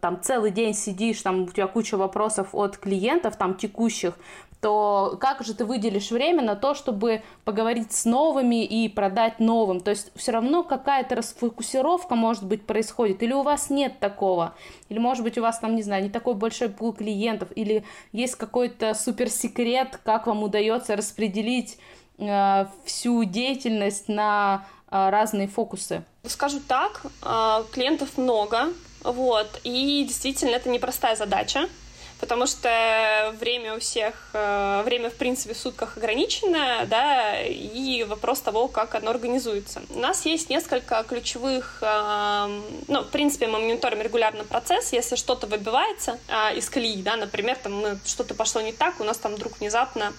там 0.00 0.18
целый 0.22 0.50
день 0.50 0.72
сидишь, 0.72 1.20
там 1.20 1.42
у 1.42 1.46
тебя 1.48 1.66
куча 1.66 1.98
вопросов 1.98 2.48
от 2.52 2.78
клиентов, 2.78 3.36
там 3.36 3.54
текущих, 3.56 4.14
то 4.64 5.18
как 5.20 5.44
же 5.44 5.52
ты 5.52 5.66
выделишь 5.66 6.10
время 6.10 6.42
на 6.42 6.56
то, 6.56 6.72
чтобы 6.72 7.22
поговорить 7.44 7.92
с 7.92 8.06
новыми 8.06 8.64
и 8.64 8.88
продать 8.88 9.38
новым? 9.38 9.80
То 9.80 9.90
есть 9.90 10.10
все 10.16 10.32
равно 10.32 10.62
какая-то 10.62 11.16
расфокусировка, 11.16 12.14
может 12.14 12.44
быть, 12.44 12.64
происходит, 12.64 13.22
или 13.22 13.34
у 13.34 13.42
вас 13.42 13.68
нет 13.68 13.98
такого, 13.98 14.54
или, 14.88 14.98
может 14.98 15.22
быть, 15.22 15.36
у 15.36 15.42
вас 15.42 15.58
там, 15.58 15.76
не 15.76 15.82
знаю, 15.82 16.02
не 16.02 16.08
такой 16.08 16.32
большой 16.32 16.70
пул 16.70 16.94
клиентов, 16.94 17.50
или 17.54 17.84
есть 18.12 18.36
какой-то 18.36 18.94
суперсекрет, 18.94 20.00
как 20.02 20.26
вам 20.26 20.42
удается 20.42 20.96
распределить 20.96 21.76
э, 22.16 22.64
всю 22.86 23.22
деятельность 23.24 24.08
на 24.08 24.64
э, 24.90 25.10
разные 25.10 25.46
фокусы? 25.46 26.04
Скажу 26.22 26.60
так, 26.66 27.02
э, 27.22 27.64
клиентов 27.70 28.16
много, 28.16 28.68
вот, 29.02 29.60
и 29.62 30.06
действительно 30.08 30.52
это 30.52 30.70
непростая 30.70 31.16
задача, 31.16 31.68
потому 32.24 32.46
что 32.46 33.34
время 33.38 33.74
у 33.74 33.80
всех, 33.80 34.14
э, 34.32 34.82
время, 34.86 35.10
в 35.10 35.14
принципе, 35.14 35.52
в 35.52 35.58
сутках 35.58 35.98
ограничено, 35.98 36.86
да, 36.86 37.42
и 37.42 38.02
вопрос 38.04 38.40
того, 38.40 38.66
как 38.66 38.94
оно 38.94 39.10
организуется. 39.10 39.82
У 39.90 39.98
нас 39.98 40.24
есть 40.24 40.48
несколько 40.48 41.02
ключевых, 41.02 41.80
э, 41.82 42.60
ну, 42.88 43.02
в 43.02 43.10
принципе, 43.10 43.46
мы 43.46 43.58
мониторим 43.58 44.00
регулярно 44.00 44.44
процесс, 44.44 44.94
если 44.94 45.16
что-то 45.16 45.46
выбивается 45.46 46.18
э, 46.28 46.56
из 46.56 46.70
колеи, 46.70 47.02
да, 47.02 47.16
например, 47.16 47.58
там 47.62 48.00
что-то 48.06 48.34
пошло 48.34 48.62
не 48.62 48.72
так, 48.72 49.00
у 49.00 49.04
нас 49.04 49.18
там 49.18 49.34
вдруг 49.34 49.60
внезапно 49.60 50.14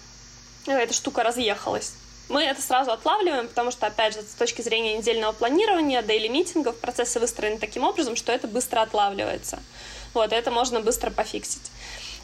эта 0.67 0.93
штука 0.93 1.23
разъехалась. 1.23 1.93
Мы 2.29 2.43
это 2.43 2.61
сразу 2.61 2.91
отлавливаем, 2.91 3.47
потому 3.47 3.71
что, 3.71 3.87
опять 3.87 4.13
же, 4.13 4.21
с 4.21 4.35
точки 4.35 4.61
зрения 4.61 4.95
недельного 4.97 5.31
планирования, 5.31 6.03
дейли 6.03 6.27
митингов, 6.27 6.77
процессы 6.77 7.19
выстроены 7.19 7.57
таким 7.57 7.83
образом, 7.83 8.15
что 8.15 8.31
это 8.31 8.47
быстро 8.47 8.81
отлавливается. 8.81 9.59
Вот, 10.15 10.31
это 10.31 10.49
можно 10.49 10.79
быстро 10.79 11.11
пофиксить. 11.11 11.69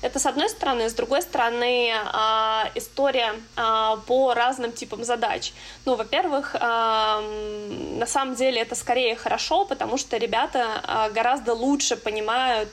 Это 0.02 0.18
с 0.18 0.26
одной 0.26 0.50
стороны. 0.50 0.90
С 0.90 0.94
другой 0.94 1.22
стороны, 1.22 1.92
а, 1.94 2.70
история 2.74 3.36
а, 3.56 3.98
по 4.08 4.34
разным 4.34 4.72
типам 4.72 5.04
задач. 5.04 5.54
Ну, 5.86 5.96
во-первых, 5.96 6.56
а, 6.60 7.22
на 7.22 8.08
самом 8.08 8.36
деле 8.36 8.62
это 8.62 8.74
скорее 8.74 9.16
хорошо, 9.16 9.66
потому 9.66 9.98
что 9.98 10.18
ребята 10.18 11.10
гораздо 11.14 11.54
лучше 11.54 11.96
понимают 11.96 12.70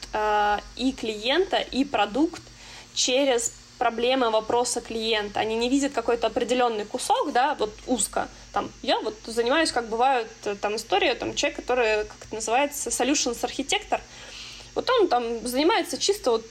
и 0.77 0.93
клиента, 0.93 1.59
и 1.59 1.85
продукт 1.85 2.43
через 2.95 3.53
проблемы, 3.79 4.31
вопросы 4.31 4.81
клиента. 4.81 5.41
Они 5.41 5.55
не 5.57 5.69
видят 5.69 5.93
какой-то 5.93 6.29
определенный 6.29 6.85
кусок, 6.85 7.33
да, 7.33 7.55
вот 7.59 7.73
узко. 7.87 8.29
Там, 8.53 8.71
я 8.83 8.99
вот 9.01 9.15
занимаюсь, 9.27 9.71
как 9.71 9.89
бывают 9.89 10.29
там 10.61 10.77
история, 10.77 11.15
там 11.15 11.35
человек, 11.35 11.61
который, 11.61 12.05
как 12.05 12.17
это 12.25 12.35
называется, 12.35 12.91
solutions 12.91 13.39
архитектор, 13.43 14.01
вот 14.75 14.89
он 14.91 15.09
там 15.09 15.47
занимается 15.47 15.99
чисто 15.99 16.33
вот 16.33 16.45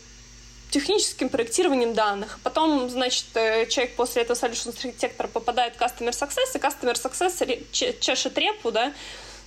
техническим 0.69 1.29
проектированием 1.29 1.93
данных. 1.93 2.39
Потом, 2.43 2.89
значит, 2.89 3.25
э, 3.35 3.65
человек 3.67 3.95
после 3.95 4.23
этого 4.23 4.37
solution 4.37 4.69
архитектора 4.69 5.27
попадает 5.27 5.75
в 5.75 5.81
Customer 5.81 6.11
Success, 6.11 6.55
и 6.55 6.57
Customer 6.57 6.93
Success 6.93 7.99
чешет 7.99 8.37
репу, 8.37 8.71
да, 8.71 8.93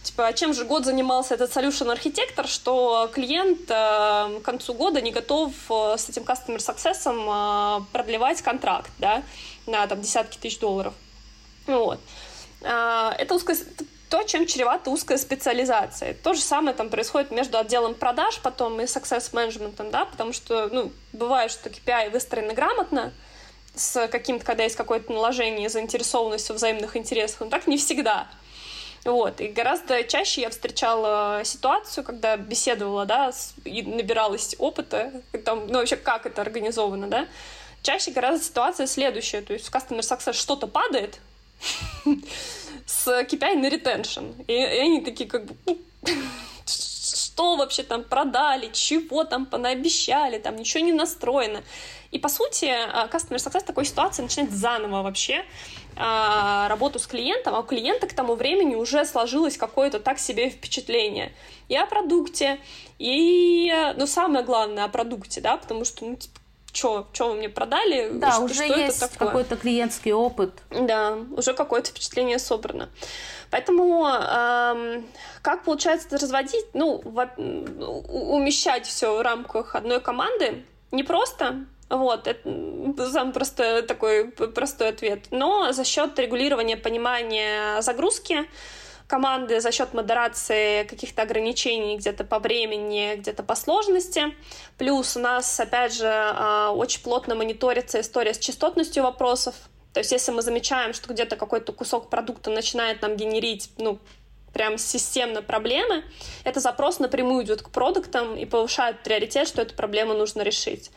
типа, 0.03 0.29
а 0.29 0.33
чем 0.33 0.55
же 0.55 0.65
год 0.65 0.85
занимался 0.85 1.35
этот 1.35 1.55
solution 1.55 1.91
архитектор, 1.91 2.47
что 2.47 3.11
клиент 3.13 3.71
э, 3.71 4.41
к 4.41 4.43
концу 4.43 4.75
года 4.75 5.01
не 5.01 5.11
готов 5.11 5.53
э, 5.69 5.97
с 5.99 6.09
этим 6.09 6.23
Customer 6.23 6.59
Success 6.59 7.03
э, 7.07 7.85
продлевать 7.93 8.41
контракт, 8.43 8.91
да, 8.99 9.23
на 9.67 9.87
там 9.87 10.01
десятки 10.01 10.39
тысяч 10.39 10.59
долларов. 10.59 10.95
Вот. 11.67 12.01
Э, 12.63 13.11
это 13.19 13.35
узкая 13.35 13.57
то, 14.11 14.25
чем 14.25 14.45
чревата 14.47 14.91
узкая 14.91 15.19
специализация. 15.19 16.15
То 16.15 16.35
же 16.35 16.41
самое 16.41 16.77
там 16.77 16.91
происходит 16.91 17.31
между 17.31 17.59
отделом 17.59 17.95
продаж 17.95 18.41
потом 18.43 18.81
и 18.81 18.85
success 18.85 19.33
management, 19.33 19.91
да, 19.91 20.05
потому 20.05 20.33
что, 20.33 20.69
ну, 20.73 20.93
бывает, 21.13 21.53
что 21.53 21.71
KPI 21.71 22.11
выстроены 22.11 22.53
грамотно, 22.53 23.13
с 23.77 24.09
каким-то, 24.09 24.45
когда 24.45 24.65
есть 24.65 24.75
какое-то 24.75 25.13
наложение, 25.13 25.69
заинтересованность 25.69 26.51
в 26.51 26.55
взаимных 26.55 26.97
интересах, 26.97 27.41
но 27.41 27.47
так 27.47 27.69
не 27.69 27.79
всегда. 27.79 28.27
Вот. 29.05 29.41
И 29.41 29.47
гораздо 29.47 30.03
чаще 30.03 30.43
я 30.43 30.51
встречала 30.51 31.43
ситуацию, 31.45 32.03
когда 32.05 32.37
беседовала, 32.37 33.07
да, 33.07 33.33
и 33.65 33.83
набиралась 33.83 34.57
опыта, 34.59 35.13
там, 35.45 35.69
ну, 35.69 35.79
вообще, 35.79 35.97
как 35.97 36.27
это 36.27 36.43
организовано, 36.43 37.07
да. 37.07 37.29
Чаще 37.83 38.11
гораздо 38.11 38.45
ситуация 38.45 38.87
следующая, 38.89 39.41
то 39.41 39.53
есть 39.53 39.69
в 39.69 39.73
Customer 39.73 40.01
Success 40.01 40.35
что-то 40.35 40.67
падает, 40.67 41.21
с 42.91 43.07
KPI 43.07 43.55
на 43.57 43.69
ретеншн. 43.69 44.25
И, 44.49 44.53
и 44.53 44.79
они 44.79 45.01
такие 45.01 45.29
как 45.29 45.45
бы, 45.45 45.55
«Ну, 45.67 45.79
что 46.67 47.57
вообще 47.57 47.83
там 47.83 48.03
продали, 48.05 48.71
чего 48.73 49.25
там 49.25 49.47
понаобещали, 49.47 50.39
там 50.39 50.57
ничего 50.57 50.85
не 50.85 50.93
настроено. 50.93 51.63
И 52.11 52.19
по 52.19 52.29
сути, 52.29 52.67
а, 52.67 53.07
Customer 53.07 53.37
Success 53.37 53.61
в 53.61 53.65
такой 53.65 53.85
ситуации 53.85 54.23
начинает 54.23 54.51
заново 54.51 55.03
вообще 55.03 55.45
а, 55.97 56.69
работу 56.69 56.99
с 56.99 57.07
клиентом, 57.07 57.55
а 57.55 57.61
у 57.61 57.63
клиента 57.63 58.09
к 58.09 58.13
тому 58.13 58.35
времени 58.35 58.75
уже 58.75 59.05
сложилось 59.05 59.57
какое-то 59.57 60.01
так 60.01 60.19
себе 60.19 60.51
впечатление 60.51 61.33
и 61.69 61.77
о 61.77 61.87
продукте, 61.87 62.59
и, 62.99 63.73
ну, 63.97 64.07
самое 64.09 64.45
главное, 64.45 64.85
о 64.85 64.89
продукте, 64.89 65.41
да, 65.41 65.57
потому 65.57 65.85
что, 65.85 66.05
ну, 66.05 66.17
типа, 66.17 66.40
что, 66.73 67.07
вы 67.19 67.35
мне 67.35 67.49
продали? 67.49 68.11
Да, 68.13 68.33
что, 68.33 68.43
уже 68.43 68.55
что 68.55 68.65
есть 68.65 69.17
какой-то 69.17 69.57
клиентский 69.57 70.13
опыт. 70.13 70.53
Да, 70.71 71.19
уже 71.37 71.55
какое-то 71.55 71.91
впечатление 71.91 72.39
собрано. 72.39 72.89
Поэтому 73.51 74.07
эм, 74.07 75.07
как 75.43 75.65
получается 75.65 76.09
это 76.09 76.19
разводить? 76.19 76.67
Ну, 76.73 76.97
умещать 76.97 78.87
все 78.87 79.17
в 79.17 79.21
рамках 79.23 79.75
одной 79.75 80.01
команды 80.01 80.65
непросто. 80.93 81.67
Вот, 81.89 82.29
это 82.29 83.11
самый 83.11 83.33
простой, 83.33 83.83
такой 83.83 84.31
простой 84.31 84.91
ответ. 84.91 85.25
Но 85.33 85.73
за 85.73 85.85
счет 85.85 86.17
регулирования 86.19 86.77
понимания 86.77 87.83
загрузки, 87.83 88.47
команды 89.11 89.61
за 89.61 89.73
счет 89.73 89.93
модерации 89.93 90.85
каких-то 90.85 91.23
ограничений 91.23 91.97
где-то 91.97 92.23
по 92.23 92.39
времени, 92.39 93.17
где-то 93.17 93.43
по 93.43 93.57
сложности. 93.57 94.23
Плюс 94.79 95.17
у 95.17 95.21
нас, 95.21 95.59
опять 95.59 95.93
же, 95.95 96.07
а, 96.07 96.71
очень 96.71 97.03
плотно 97.03 97.35
мониторится 97.35 98.01
история 98.01 98.33
с 98.33 98.39
частотностью 98.39 99.03
вопросов. 99.03 99.57
То 99.93 99.99
есть 99.99 100.13
если 100.13 100.31
мы 100.31 100.43
замечаем, 100.43 100.95
что 100.95 101.13
где-то 101.13 101.35
какой-то 101.35 101.73
кусок 101.73 102.09
продукта 102.09 102.51
начинает 102.51 103.03
нам 103.03 103.17
генерить 103.17 103.73
ну, 103.79 103.99
прям 104.53 104.79
системно 104.79 105.43
проблемы, 105.43 106.05
это 106.45 106.61
запрос 106.61 106.99
напрямую 106.99 107.45
идет 107.45 107.63
к 107.63 107.71
продуктам 107.71 108.37
и 108.37 108.45
повышает 108.45 109.03
приоритет, 109.03 109.49
что 109.49 109.63
эту 109.63 109.75
проблему 109.75 110.15
нужно 110.15 110.43
решить. 110.43 110.91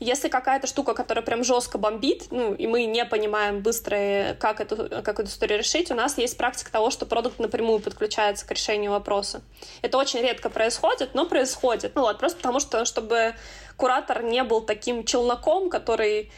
Если 0.00 0.28
какая-то 0.28 0.66
штука, 0.66 0.94
которая 0.94 1.24
прям 1.24 1.44
жестко 1.44 1.78
бомбит, 1.78 2.26
ну, 2.30 2.54
и 2.54 2.66
мы 2.66 2.84
не 2.84 3.04
понимаем 3.04 3.60
быстро, 3.60 4.36
как 4.40 4.60
эту, 4.60 4.88
как 5.02 5.20
эту 5.20 5.24
историю 5.24 5.58
решить, 5.58 5.90
у 5.90 5.94
нас 5.94 6.18
есть 6.18 6.36
практика 6.36 6.72
того, 6.72 6.90
что 6.90 7.06
продукт 7.06 7.38
напрямую 7.38 7.80
подключается 7.80 8.46
к 8.46 8.50
решению 8.50 8.90
вопроса. 8.90 9.42
Это 9.82 9.98
очень 9.98 10.20
редко 10.20 10.50
происходит, 10.50 11.14
но 11.14 11.26
происходит. 11.26 11.92
Вот, 11.94 12.18
просто 12.18 12.38
потому 12.38 12.60
что, 12.60 12.84
чтобы 12.84 13.34
куратор 13.76 14.22
не 14.22 14.42
был 14.42 14.62
таким 14.62 15.04
челноком, 15.04 15.70
который 15.70 16.30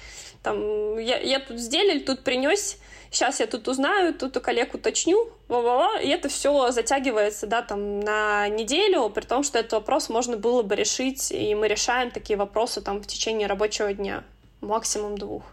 там, 0.43 0.99
я, 0.99 1.19
я 1.19 1.41
тут 1.41 1.59
сделал, 1.59 2.01
тут 2.01 2.23
принес, 2.23 2.77
сейчас 3.17 3.41
я 3.41 3.47
тут 3.47 3.67
узнаю, 3.67 4.13
тут 4.13 4.37
у 4.37 4.41
коллег 4.41 4.75
уточню, 4.75 5.31
ла-ла-ла, 5.49 5.99
и 6.01 6.09
это 6.09 6.29
все 6.29 6.71
затягивается, 6.71 7.47
да, 7.47 7.63
там, 7.63 8.01
на 8.01 8.47
неделю, 8.49 9.09
при 9.09 9.25
том, 9.25 9.43
что 9.43 9.59
этот 9.59 9.73
вопрос 9.73 10.11
можно 10.11 10.37
было 10.37 10.63
бы 10.63 10.77
решить, 10.77 11.33
и 11.33 11.55
мы 11.55 11.67
решаем 11.67 12.11
такие 12.11 12.37
вопросы 12.37 12.83
там 12.83 13.01
в 13.01 13.07
течение 13.07 13.49
рабочего 13.49 13.93
дня, 13.95 14.23
максимум 14.61 15.17
двух. 15.17 15.45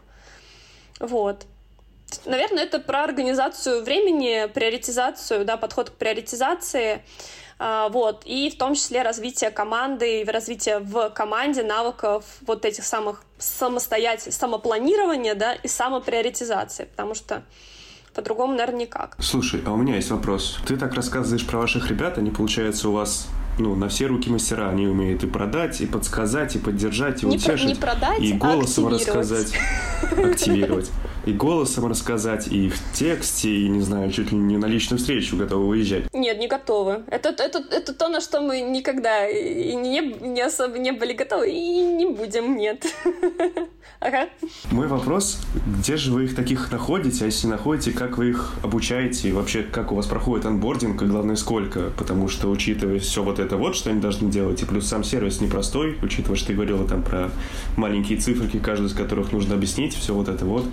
Вот. 1.00 1.46
Наверное, 2.26 2.64
это 2.64 2.80
про 2.80 3.04
организацию 3.06 3.84
времени, 3.84 4.48
приоритизацию, 4.54 5.46
да, 5.46 5.56
подход 5.56 5.90
к 5.90 5.94
приоритизации, 5.94 7.02
вот, 7.92 8.24
и 8.26 8.50
в 8.50 8.58
том 8.58 8.76
числе 8.76 9.04
развитие 9.04 9.50
команды 9.52 10.26
развитие 10.26 10.80
в 10.80 11.10
команде 11.12 11.64
навыков 11.64 12.26
вот 12.42 12.66
этих 12.66 12.84
самых 12.84 13.24
самостоятельных, 13.38 14.34
самопланирования, 14.34 15.36
да, 15.36 15.54
и 15.54 15.68
самоприоритизации, 15.68 16.86
потому 16.86 17.14
что 17.14 17.44
по-другому, 18.14 18.54
наверное, 18.54 18.82
никак. 18.82 19.16
Слушай, 19.20 19.62
а 19.66 19.72
у 19.72 19.78
меня 19.78 19.96
есть 19.96 20.12
вопрос. 20.12 20.60
Ты 20.68 20.78
так 20.78 20.94
рассказываешь 20.94 21.46
про 21.46 21.60
ваших 21.60 21.90
ребят, 21.90 22.18
они, 22.18 22.32
получается, 22.32 22.90
у 22.90 22.94
вас 22.94 23.28
ну, 23.60 23.76
на 23.76 23.90
все 23.90 24.08
руки 24.08 24.30
мастера. 24.30 24.70
Они 24.70 24.88
умеют 24.88 25.24
и 25.24 25.28
продать, 25.28 25.82
и 25.82 25.86
подсказать, 25.86 26.56
и 26.56 26.60
поддержать, 26.60 27.24
и 27.24 27.26
не 27.26 27.36
утешить. 27.36 27.80
Про, 27.80 27.94
не 27.94 27.98
продать, 27.98 28.20
и 28.22 28.34
а 28.34 28.36
голосом 28.36 28.88
рассказать, 28.88 29.54
активировать. 30.12 30.92
И 31.26 31.32
голосом 31.32 31.88
рассказать, 31.88 32.48
и 32.48 32.70
в 32.70 32.78
тексте, 32.94 33.50
и, 33.50 33.70
не 33.70 33.82
знаю, 33.82 34.12
чуть 34.12 34.32
ли 34.32 34.38
не 34.38 34.58
на 34.58 34.66
личную 34.66 35.00
встречу 35.00 35.38
готовы 35.38 35.68
выезжать. 35.68 36.14
Нет, 36.14 36.38
не 36.38 36.48
готовы. 36.48 37.04
Это, 37.08 37.30
это, 37.30 37.64
это 37.72 37.94
то, 37.94 38.10
на 38.10 38.20
что 38.20 38.42
мы 38.42 38.60
никогда 38.60 39.28
и 39.30 39.74
не, 39.74 40.02
не 40.02 40.42
особо 40.42 40.78
не 40.80 40.92
были 40.92 41.14
готовы, 41.14 41.50
и 41.50 41.82
не 41.82 42.06
будем, 42.08 42.58
нет. 42.58 42.86
Ага. 44.00 44.28
Мой 44.72 44.88
вопрос, 44.88 45.40
где 45.80 45.96
же 45.96 46.12
вы 46.12 46.26
их 46.26 46.36
таких 46.36 46.72
находите, 46.72 47.24
а 47.24 47.28
если 47.28 47.48
находите, 47.48 47.92
как 47.92 48.18
вы 48.18 48.32
их 48.32 48.54
обучаете, 48.62 49.30
и 49.30 49.32
вообще, 49.32 49.64
как 49.64 49.94
у 49.94 49.96
вас 49.96 50.08
проходит 50.08 50.46
анбординг, 50.46 51.02
и 51.02 51.06
главное, 51.06 51.38
сколько? 51.38 51.90
Потому 51.98 52.28
что, 52.28 52.50
учитывая 52.50 53.00
все 53.00 53.24
вот 53.24 53.40
это 53.40 53.43
вот, 53.52 53.76
что 53.76 53.90
они 53.90 54.02
должны 54.02 54.30
делать. 54.30 54.62
И 54.62 54.66
плюс 54.66 54.88
сам 54.88 55.04
сервис 55.04 55.42
непростой, 55.42 55.98
учитывая, 56.02 56.38
что 56.38 56.48
ты 56.48 56.54
говорила 56.54 56.88
там 56.88 57.04
про 57.04 57.30
маленькие 57.78 58.18
циферки, 58.20 58.60
каждую 58.60 58.90
из 58.90 58.94
которых 58.94 59.32
нужно 59.32 59.56
объяснить, 59.56 59.96
все 59.96 60.14
вот 60.14 60.28
это 60.28 60.46
вот. 60.46 60.66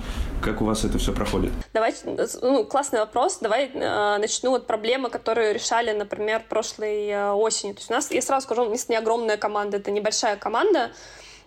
Как 0.42 0.62
у 0.62 0.64
вас 0.64 0.84
это 0.84 0.98
все 0.98 1.12
проходит? 1.12 1.52
Давайте, 1.72 2.16
ну, 2.40 2.64
классный 2.64 3.00
вопрос. 3.00 3.38
Давай 3.40 3.70
э, 3.72 4.18
начну 4.18 4.54
от 4.54 4.66
проблемы, 4.66 5.10
которую 5.10 5.54
решали, 5.54 5.92
например, 5.92 6.42
прошлой 6.48 7.08
э, 7.08 7.32
осенью. 7.32 7.74
То 7.74 7.80
есть 7.80 7.90
у 7.90 7.94
нас, 7.94 8.10
я 8.10 8.22
сразу 8.22 8.44
скажу, 8.44 8.64
у 8.64 8.70
нас 8.70 8.88
не 8.88 8.96
огромная 8.96 9.36
команда, 9.36 9.76
это 9.76 9.90
небольшая 9.90 10.36
команда, 10.36 10.90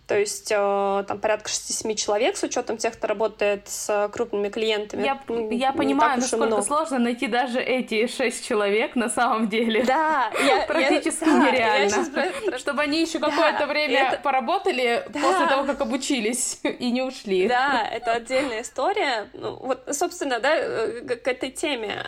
то 0.07 0.19
есть 0.19 0.51
э, 0.51 1.03
там 1.07 1.19
порядка 1.19 1.49
6-7 1.49 1.95
человек 1.95 2.35
с 2.35 2.43
учетом 2.43 2.77
тех, 2.77 2.93
кто 2.93 3.07
работает 3.07 3.69
с 3.69 4.09
крупными 4.11 4.49
клиентами. 4.49 5.03
Я, 5.03 5.21
я 5.49 5.71
понимаю, 5.71 6.19
насколько 6.19 6.45
много. 6.45 6.61
сложно 6.61 6.99
найти 6.99 7.27
даже 7.27 7.61
эти 7.61 8.07
6 8.07 8.45
человек 8.45 8.95
на 8.97 9.07
самом 9.09 9.47
деле. 9.47 9.83
Да, 9.83 10.29
я, 10.45 10.65
практически 10.67 11.23
я, 11.23 11.37
нереально. 11.37 12.05
Да, 12.13 12.25
я 12.51 12.57
Чтобы 12.57 12.81
они 12.81 13.01
еще 13.01 13.19
да, 13.19 13.29
какое-то 13.29 13.65
время 13.65 14.09
это... 14.11 14.21
поработали 14.21 15.05
да. 15.07 15.19
после 15.21 15.47
того, 15.47 15.63
как 15.63 15.79
обучились 15.79 16.59
и 16.63 16.91
не 16.91 17.01
ушли. 17.01 17.47
Да, 17.47 17.87
это 17.89 18.11
отдельная 18.11 18.61
история. 18.61 19.29
Ну, 19.33 19.55
вот, 19.55 19.87
собственно, 19.91 20.39
да, 20.41 20.53
э, 20.53 21.01
к 21.01 21.27
этой 21.27 21.49
теме 21.49 22.03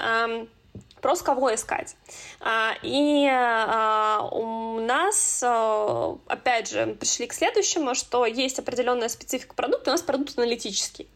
вопрос, 1.05 1.21
кого 1.21 1.53
искать. 1.53 1.95
А, 2.39 2.73
и 2.81 3.27
а, 3.31 4.27
у 4.31 4.79
нас, 4.79 5.43
а, 5.45 6.17
опять 6.25 6.69
же, 6.69 6.95
пришли 6.99 7.27
к 7.27 7.33
следующему, 7.33 7.93
что 7.93 8.25
есть 8.25 8.57
определенная 8.57 9.07
специфика 9.07 9.53
продукта, 9.53 9.91
у 9.91 9.93
нас 9.93 10.01
продукт 10.01 10.35
аналитический. 10.37 11.07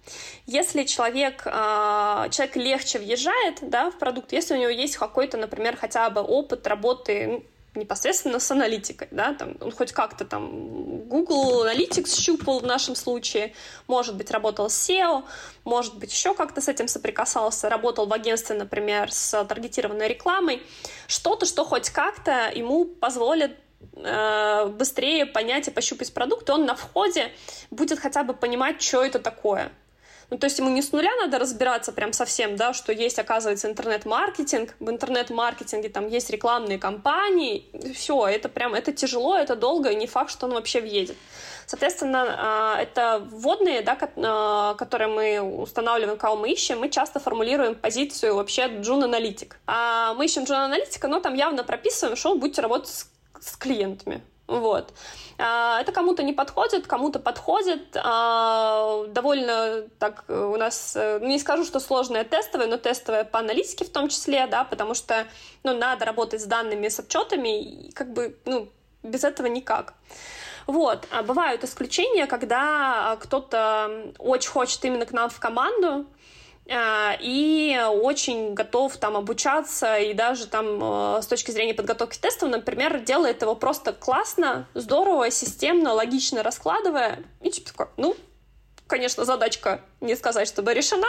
Если 0.45 0.83
человек, 0.83 1.43
человек 1.43 2.55
легче 2.55 2.99
въезжает 2.99 3.57
да, 3.61 3.89
в 3.89 3.97
продукт, 3.97 4.31
если 4.31 4.55
у 4.55 4.57
него 4.57 4.69
есть 4.69 4.97
какой-то, 4.97 5.37
например, 5.37 5.75
хотя 5.75 6.09
бы 6.11 6.21
опыт 6.21 6.67
работы 6.67 7.43
непосредственно 7.75 8.39
с 8.39 8.51
аналитикой, 8.51 9.07
да, 9.11 9.33
там, 9.33 9.55
он 9.61 9.71
хоть 9.71 9.91
как-то 9.91 10.25
там 10.25 11.07
Google 11.07 11.65
Analytics 11.65 12.19
щупал 12.19 12.59
в 12.59 12.65
нашем 12.65 12.95
случае, 12.95 13.53
может 13.87 14.15
быть, 14.15 14.31
работал 14.31 14.69
с 14.69 14.89
SEO, 14.89 15.23
может 15.63 15.97
быть, 15.97 16.11
еще 16.11 16.33
как-то 16.33 16.61
с 16.61 16.67
этим 16.67 16.87
соприкасался, 16.87 17.69
работал 17.69 18.07
в 18.07 18.13
агентстве, 18.13 18.55
например, 18.55 19.11
с 19.11 19.43
таргетированной 19.45 20.07
рекламой, 20.07 20.63
что-то, 21.07 21.45
что 21.45 21.63
хоть 21.63 21.89
как-то 21.89 22.51
ему 22.53 22.85
позволит 22.85 23.57
э, 23.95 24.65
быстрее 24.67 25.25
понять 25.25 25.67
и 25.67 25.71
пощупать 25.71 26.13
продукт, 26.13 26.49
и 26.49 26.51
он 26.51 26.65
на 26.65 26.75
входе 26.75 27.31
будет 27.69 27.99
хотя 27.99 28.23
бы 28.23 28.33
понимать, 28.33 28.81
что 28.81 29.03
это 29.03 29.19
такое. 29.19 29.71
Ну, 30.29 30.37
то 30.37 30.45
есть 30.45 30.59
ему 30.59 30.69
не 30.69 30.81
с 30.81 30.91
нуля 30.91 31.09
надо 31.21 31.39
разбираться 31.39 31.91
прям 31.91 32.13
совсем, 32.13 32.55
да, 32.55 32.73
что 32.73 32.93
есть, 32.93 33.17
оказывается, 33.17 33.67
интернет-маркетинг. 33.67 34.75
В 34.79 34.89
интернет-маркетинге 34.89 35.89
там 35.89 36.07
есть 36.07 36.29
рекламные 36.29 36.77
кампании. 36.77 37.65
Все, 37.93 38.27
это 38.27 38.47
прям, 38.47 38.75
это 38.75 38.91
тяжело, 38.91 39.35
это 39.35 39.55
долго, 39.55 39.89
и 39.89 39.95
не 39.95 40.05
факт, 40.05 40.31
что 40.31 40.45
он 40.45 40.53
вообще 40.53 40.81
въедет. 40.81 41.17
Соответственно, 41.65 42.35
а, 42.37 42.81
это 42.81 43.27
вводные, 43.31 43.81
да, 43.81 43.97
а, 44.17 44.75
которые 44.75 45.07
мы 45.07 45.41
устанавливаем, 45.41 46.17
кого 46.17 46.35
мы 46.35 46.51
ищем, 46.51 46.79
мы 46.79 46.89
часто 46.89 47.19
формулируем 47.19 47.73
позицию 47.73 48.35
вообще 48.35 48.67
джун-аналитик. 48.67 49.57
А 49.65 50.13
мы 50.13 50.25
ищем 50.25 50.43
джун-аналитика, 50.43 51.07
но 51.07 51.19
там 51.21 51.33
явно 51.33 51.63
прописываем, 51.63 52.15
что 52.15 52.33
вы 52.33 52.39
будете 52.39 52.61
работать 52.61 52.89
с, 52.89 53.07
с 53.39 53.55
клиентами. 53.55 54.21
Вот. 54.49 54.93
А, 55.37 55.79
это 55.79 55.91
кому-то 55.91 56.23
не 56.23 56.33
подходит, 56.33 56.87
кому-то 56.87 57.19
подходит. 57.19 57.95
А, 57.95 59.05
довольно 59.07 59.83
так 59.99 60.25
у 60.27 60.57
нас, 60.57 60.95
э, 60.95 61.19
не 61.21 61.37
скажу, 61.37 61.63
что 61.63 61.79
сложное 61.79 62.23
тестовое, 62.23 62.65
но 62.65 62.77
тестовое 62.77 63.23
по 63.23 63.39
аналитике 63.39 63.85
в 63.85 63.91
том 63.91 64.09
числе, 64.09 64.47
да, 64.47 64.63
потому 64.63 64.95
что 64.95 65.27
ну, 65.63 65.77
надо 65.77 66.05
работать 66.05 66.41
с 66.41 66.45
данными, 66.45 66.87
с 66.87 66.99
отчетами, 66.99 67.61
и 67.61 67.91
как 67.91 68.11
бы 68.11 68.35
ну, 68.45 68.69
без 69.03 69.23
этого 69.23 69.45
никак. 69.45 69.93
Вот. 70.65 71.07
А 71.11 71.21
бывают 71.21 71.63
исключения, 71.63 72.25
когда 72.25 73.15
кто-то 73.21 74.11
очень 74.17 74.49
хочет 74.49 74.83
именно 74.83 75.05
к 75.05 75.11
нам 75.11 75.29
в 75.29 75.39
команду, 75.39 75.87
а, 75.89 76.05
и 76.71 77.81
очень 78.01 78.53
готов 78.53 78.95
там 78.97 79.17
обучаться 79.17 79.97
и 79.97 80.13
даже 80.13 80.45
там 80.45 80.79
э, 81.17 81.21
с 81.21 81.27
точки 81.27 81.49
зрения 81.51 81.73
подготовки 81.73 82.17
тестов, 82.17 82.49
например, 82.49 82.99
делает 82.99 83.41
его 83.41 83.55
просто 83.55 83.91
классно, 83.91 84.67
здорово, 84.75 85.31
системно, 85.31 85.93
логично 85.93 86.43
раскладывая. 86.43 87.23
И 87.41 87.49
типа 87.49 87.67
такой, 87.69 87.87
ну, 87.97 88.15
конечно, 88.89 89.23
задачка 89.23 89.81
не 90.01 90.15
сказать, 90.15 90.47
чтобы 90.47 90.73
решена, 90.73 91.07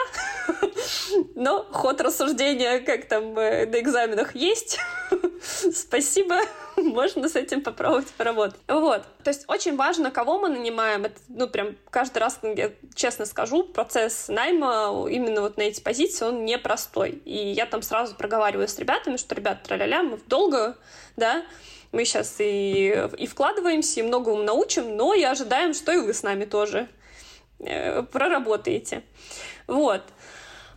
но 1.34 1.66
ход 1.72 2.00
рассуждения, 2.00 2.78
как 2.78 3.08
там 3.08 3.36
э, 3.38 3.66
на 3.66 3.80
экзаменах, 3.80 4.36
есть. 4.36 4.78
Спасибо, 5.74 6.40
можно 6.76 7.28
с 7.28 7.34
этим 7.34 7.62
попробовать 7.62 8.08
поработать. 8.08 8.60
Вот. 8.68 9.02
То 9.24 9.30
есть 9.30 9.44
очень 9.48 9.76
важно, 9.76 10.10
кого 10.10 10.38
мы 10.38 10.50
нанимаем. 10.50 11.06
Это, 11.06 11.18
ну, 11.28 11.48
прям 11.48 11.76
каждый 11.88 12.18
раз, 12.18 12.38
я 12.42 12.70
честно 12.94 13.24
скажу, 13.24 13.64
процесс 13.64 14.28
найма 14.28 15.06
именно 15.10 15.40
вот 15.40 15.56
на 15.56 15.62
эти 15.62 15.80
позиции, 15.80 16.26
он 16.26 16.44
непростой. 16.44 17.22
И 17.24 17.52
я 17.52 17.64
там 17.64 17.80
сразу 17.82 18.14
проговариваю 18.14 18.68
с 18.68 18.78
ребятами, 18.78 19.16
что, 19.16 19.34
ребят, 19.34 19.62
тра-ля-ля, 19.62 20.02
мы 20.02 20.18
в 20.18 20.26
долгую, 20.28 20.76
да, 21.16 21.44
мы 21.92 22.04
сейчас 22.04 22.36
и, 22.38 23.08
и 23.16 23.26
вкладываемся, 23.26 24.00
и 24.00 24.02
многому 24.02 24.42
научим, 24.42 24.96
но 24.96 25.14
и 25.14 25.22
ожидаем, 25.22 25.74
что 25.74 25.92
и 25.92 25.96
вы 25.96 26.12
с 26.12 26.22
нами 26.22 26.44
тоже 26.44 26.88
проработаете. 28.12 29.02
Вот. 29.66 30.02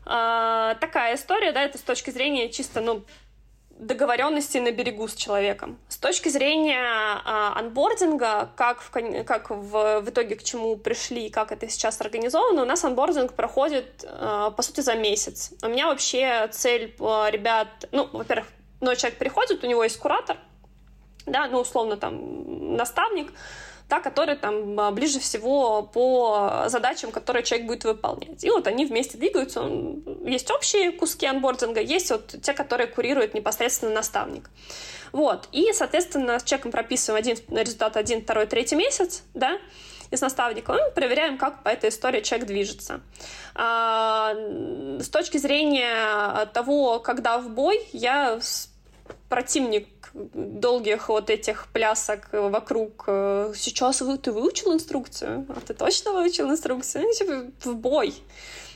А, 0.06 0.76
такая 0.76 1.15
история, 1.15 1.52
да, 1.52 1.63
это 1.63 1.78
с 1.78 1.82
точки 1.82 2.10
зрения 2.10 2.50
чисто, 2.50 2.82
ну, 2.82 3.04
договоренности 3.72 4.58
на 4.58 4.72
берегу 4.72 5.08
с 5.08 5.15
человеком. 5.15 5.80
С 5.88 5.98
точки 5.98 6.30
зрения 6.30 6.82
а, 6.84 7.54
анбординга, 7.58 8.50
как, 8.56 8.82
в, 8.82 8.91
как 9.24 9.50
в, 9.50 10.02
в 10.02 10.10
итоге 10.10 10.36
к 10.36 10.43
чему 10.43 10.76
пришли, 10.76 11.30
как 11.30 11.52
это 11.52 11.67
сейчас 11.69 12.00
организовано, 12.02 12.62
у 12.62 12.65
нас 12.65 12.84
анбординг 12.84 13.34
проходит, 13.34 14.06
а, 14.08 14.52
по 14.52 14.62
сути, 14.62 14.82
за 14.82 14.96
месяц. 14.96 15.54
У 15.63 15.67
меня 15.67 15.88
вообще 15.88 16.48
цель 16.52 16.93
ребят, 16.98 17.67
ну, 17.91 18.10
во-первых, 18.12 18.48
ну, 18.82 18.93
человек 18.96 19.17
приходит, 19.17 19.63
у 19.63 19.67
него 19.67 19.84
есть 19.84 19.98
куратор, 19.98 20.38
да, 21.26 21.48
ну, 21.48 21.60
условно, 21.60 21.96
там, 21.98 22.76
наставник, 22.76 23.34
та, 23.88 24.00
которая 24.00 24.36
там 24.36 24.80
а, 24.80 24.91
ближе 24.91 25.19
всего 25.19 25.84
по 25.84 26.65
задачам, 26.67 27.12
которые 27.12 27.43
человек 27.43 27.67
будет 27.67 27.84
выполнять. 27.84 28.43
И 28.43 28.50
вот 28.50 28.67
они 28.67 28.86
вместе 28.86 29.17
двигаются. 29.17 29.69
Есть 30.26 30.50
общие 30.52 30.91
куски 30.91 31.26
анбординга, 31.26 31.82
есть 31.82 32.10
вот 32.12 32.36
те, 32.41 32.54
которые 32.54 32.88
курирует 32.88 33.34
непосредственно 33.34 33.93
наставник. 33.93 34.50
Вот. 35.12 35.48
И, 35.52 35.72
соответственно, 35.74 36.39
с 36.39 36.43
человеком 36.43 36.72
прописываем 36.72 37.24
один, 37.24 37.38
результат 37.56 37.98
один, 37.98 38.24
второй, 38.24 38.48
третий 38.48 38.76
месяц, 38.76 39.24
да, 39.34 39.60
и 40.10 40.15
с 40.15 40.22
наставником 40.22 40.76
мы 40.76 40.91
проверяем, 40.91 41.38
как 41.38 41.63
по 41.63 41.69
этой 41.69 41.89
истории 41.89 42.22
человек 42.22 42.48
движется. 42.48 43.02
А, 43.56 44.34
с 45.00 45.10
точки 45.10 45.38
зрения 45.38 46.46
того, 46.54 47.00
когда 47.00 47.39
в 47.39 47.50
бой, 47.50 47.82
я 47.93 48.39
противник 49.30 49.88
долгих 50.13 51.10
вот 51.10 51.30
этих 51.30 51.67
плясок 51.73 52.30
вокруг 52.32 53.06
э, 53.08 53.54
«Сейчас 53.56 54.04
ты 54.21 54.32
выучил 54.32 54.73
инструкцию? 54.73 55.45
А 55.49 55.60
ты 55.60 55.73
точно 55.73 56.13
выучил 56.13 56.49
инструкцию?» 56.49 57.06
ну, 57.06 57.13
типа, 57.13 57.52
в 57.63 57.76
бой. 57.76 58.13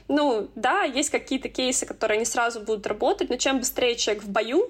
Ну, 0.07 0.49
да, 0.55 0.83
есть 0.83 1.09
какие-то 1.09 1.49
кейсы, 1.49 1.85
которые 1.85 2.17
не 2.17 2.25
сразу 2.25 2.61
будут 2.61 2.87
работать, 2.87 3.29
но 3.29 3.37
чем 3.37 3.59
быстрее 3.59 3.95
человек 3.95 4.23
в 4.23 4.29
бою, 4.29 4.69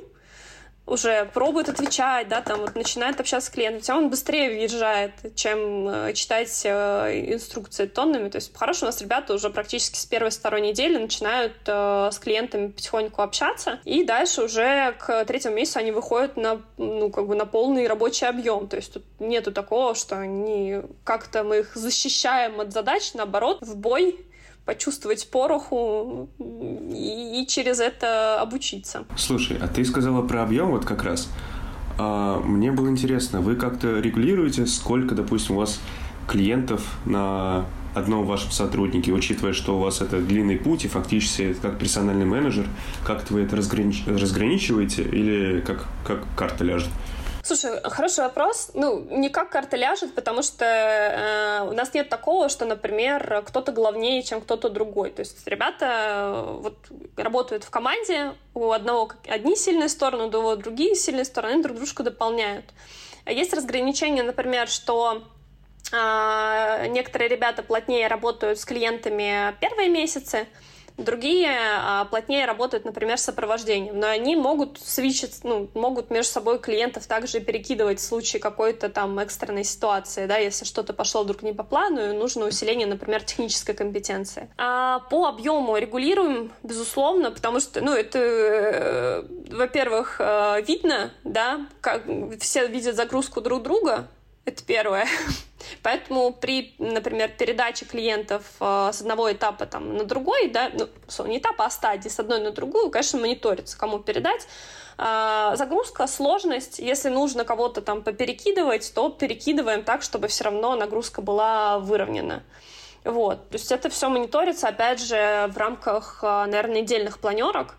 уже 0.87 1.29
пробует 1.33 1.69
отвечать, 1.69 2.29
да, 2.29 2.41
там 2.41 2.61
вот 2.61 2.75
начинает 2.75 3.19
общаться 3.19 3.47
с 3.47 3.53
клиентом, 3.53 3.81
тем 3.81 3.97
он 3.97 4.09
быстрее 4.09 4.49
въезжает, 4.49 5.11
чем 5.35 5.87
э, 5.87 6.13
читать 6.13 6.61
э, 6.63 7.33
инструкции 7.33 7.85
тоннами. 7.85 8.29
То 8.29 8.37
есть, 8.37 8.55
хорошо, 8.55 8.85
у 8.85 8.87
нас 8.87 9.01
ребята 9.01 9.33
уже 9.33 9.49
практически 9.49 9.97
с 9.97 10.05
первой, 10.05 10.31
второй 10.31 10.61
недели 10.61 10.97
начинают 10.97 11.53
э, 11.65 12.09
с 12.11 12.17
клиентами 12.19 12.67
потихоньку 12.67 13.21
общаться, 13.21 13.79
и 13.83 14.03
дальше 14.03 14.43
уже 14.43 14.95
к 14.97 15.25
третьему 15.25 15.55
месяцу 15.55 15.79
они 15.79 15.91
выходят 15.91 16.37
на, 16.37 16.61
ну, 16.77 17.09
как 17.09 17.27
бы 17.27 17.35
на 17.35 17.45
полный 17.45 17.87
рабочий 17.87 18.25
объем. 18.25 18.67
То 18.67 18.77
есть 18.77 18.93
тут 18.93 19.03
нету 19.19 19.51
такого, 19.51 19.93
что 19.93 20.17
они 20.17 20.81
как-то 21.03 21.43
мы 21.43 21.59
их 21.59 21.75
защищаем 21.75 22.61
от 22.61 22.71
задач, 22.71 23.13
наоборот, 23.13 23.57
в 23.61 23.75
бой 23.75 24.26
почувствовать 24.67 25.31
пороху 25.31 26.29
и, 26.39 27.41
и 27.41 27.47
через 27.47 27.79
это 27.79 28.39
обучиться. 28.41 29.05
Слушай, 29.15 29.57
а 29.61 29.67
ты 29.67 29.85
сказала 29.85 30.21
про 30.21 30.43
объем 30.43 30.71
вот 30.71 30.83
как 30.83 31.03
раз. 31.03 31.29
А, 31.97 32.41
мне 32.41 32.71
было 32.73 32.89
интересно, 32.89 33.39
вы 33.39 33.55
как-то 33.55 33.99
регулируете, 33.99 34.67
сколько, 34.67 35.15
допустим, 35.15 35.55
у 35.55 35.59
вас 35.59 35.79
клиентов 36.27 36.97
на 37.05 37.65
одном 37.95 38.25
вашем 38.25 38.51
сотруднике, 38.51 39.13
учитывая, 39.13 39.53
что 39.53 39.77
у 39.77 39.79
вас 39.79 40.01
это 40.01 40.19
длинный 40.19 40.57
путь, 40.57 40.83
и 40.83 40.89
фактически 40.89 41.53
как 41.53 41.79
персональный 41.79 42.25
менеджер, 42.25 42.67
как-то 43.05 43.33
вы 43.33 43.43
это 43.43 43.55
разгранич... 43.55 44.03
разграничиваете 44.05 45.03
или 45.03 45.61
как, 45.65 45.87
как 46.05 46.25
карта 46.35 46.65
ляжет? 46.65 46.89
Слушай, 47.47 47.79
хороший 47.81 48.25
вопрос. 48.25 48.71
Ну, 48.73 48.99
никак 49.09 49.49
карта 49.49 49.77
ляжет, 49.77 50.13
потому 50.13 50.43
что 50.43 50.65
э, 50.65 51.65
у 51.65 51.71
нас 51.71 51.93
нет 51.93 52.09
такого, 52.09 52.49
что, 52.49 52.65
например, 52.65 53.41
кто-то 53.47 53.71
главнее, 53.71 54.21
чем 54.21 54.41
кто-то 54.41 54.67
другой. 54.67 55.11
То 55.11 55.21
есть 55.21 55.47
ребята 55.47 55.85
э, 55.85 56.57
вот 56.59 56.75
работают 57.15 57.63
в 57.63 57.69
команде, 57.69 58.33
у 58.53 58.71
одного 58.71 59.13
одни 59.29 59.55
сильные 59.55 59.87
стороны, 59.87 60.25
у 60.25 60.29
другого 60.29 60.57
другие 60.57 60.93
сильные 60.93 61.23
стороны, 61.23 61.53
они 61.53 61.63
друг 61.63 61.77
дружку 61.77 62.03
дополняют. 62.03 62.65
Есть 63.25 63.53
разграничение, 63.53 64.25
например, 64.25 64.67
что 64.67 65.23
э, 65.93 66.87
некоторые 66.89 67.29
ребята 67.29 67.63
плотнее 67.63 68.09
работают 68.09 68.59
с 68.59 68.65
клиентами 68.65 69.55
первые 69.61 69.87
месяцы, 69.87 70.47
Другие 70.97 71.51
а, 71.51 72.05
плотнее 72.05 72.45
работают, 72.45 72.83
например, 72.83 73.19
с 73.19 73.23
сопровождением, 73.23 73.99
но 73.99 74.07
они 74.07 74.35
могут 74.35 74.79
свичить, 74.79 75.43
ну, 75.43 75.69
могут 75.75 76.09
между 76.09 76.31
собой 76.31 76.57
клиентов 76.57 77.05
также 77.05 77.39
перекидывать 77.39 77.99
в 77.99 78.03
случае 78.03 78.39
какой-то 78.39 78.89
там 78.89 79.19
экстренной 79.19 79.63
ситуации, 79.63 80.25
да, 80.25 80.37
если 80.37 80.65
что-то 80.65 80.93
пошло 80.93 81.21
вдруг 81.21 81.43
не 81.43 81.53
по 81.53 81.63
плану, 81.63 82.01
и 82.01 82.13
нужно 82.13 82.45
усиление, 82.45 82.87
например, 82.87 83.23
технической 83.23 83.75
компетенции. 83.75 84.49
А 84.57 84.99
по 85.11 85.27
объему 85.27 85.77
регулируем, 85.77 86.51
безусловно, 86.63 87.29
потому 87.29 87.59
что, 87.59 87.79
ну, 87.81 87.93
это, 87.93 88.17
э, 88.17 89.23
во-первых, 89.51 90.15
э, 90.19 90.63
видно, 90.67 91.11
да, 91.23 91.67
как 91.79 92.05
все 92.39 92.65
видят 92.65 92.95
загрузку 92.95 93.41
друг 93.41 93.61
друга, 93.61 94.07
это 94.47 94.63
первое. 94.63 95.07
Поэтому 95.83 96.31
при, 96.31 96.73
например, 96.79 97.29
передаче 97.29 97.85
клиентов 97.85 98.43
э, 98.59 98.89
с 98.93 99.01
одного 99.01 99.31
этапа 99.31 99.65
там, 99.65 99.97
на 99.97 100.05
другой, 100.05 100.49
да, 100.49 100.71
ну, 100.73 101.25
не 101.25 101.39
этапа, 101.39 101.65
а 101.65 101.69
стадии, 101.69 102.07
с 102.07 102.19
одной 102.19 102.39
на 102.39 102.51
другую, 102.51 102.89
конечно, 102.89 103.19
мониторится, 103.19 103.77
кому 103.77 103.99
передать. 103.99 104.47
Э, 104.97 105.51
загрузка, 105.55 106.07
сложность. 106.07 106.79
Если 106.79 107.09
нужно 107.09 107.43
кого-то 107.43 107.81
там 107.81 108.01
поперекидывать, 108.01 108.91
то 108.95 109.09
перекидываем 109.09 109.83
так, 109.83 110.01
чтобы 110.01 110.29
все 110.29 110.45
равно 110.45 110.75
нагрузка 110.75 111.21
была 111.21 111.79
выровнена. 111.79 112.43
Вот. 113.03 113.49
То 113.49 113.55
есть 113.55 113.71
это 113.71 113.89
все 113.89 114.07
мониторится, 114.09 114.69
опять 114.69 115.01
же, 115.01 115.49
в 115.53 115.57
рамках, 115.57 116.19
э, 116.23 116.45
наверное, 116.45 116.81
недельных 116.81 117.19
планерок. 117.19 117.75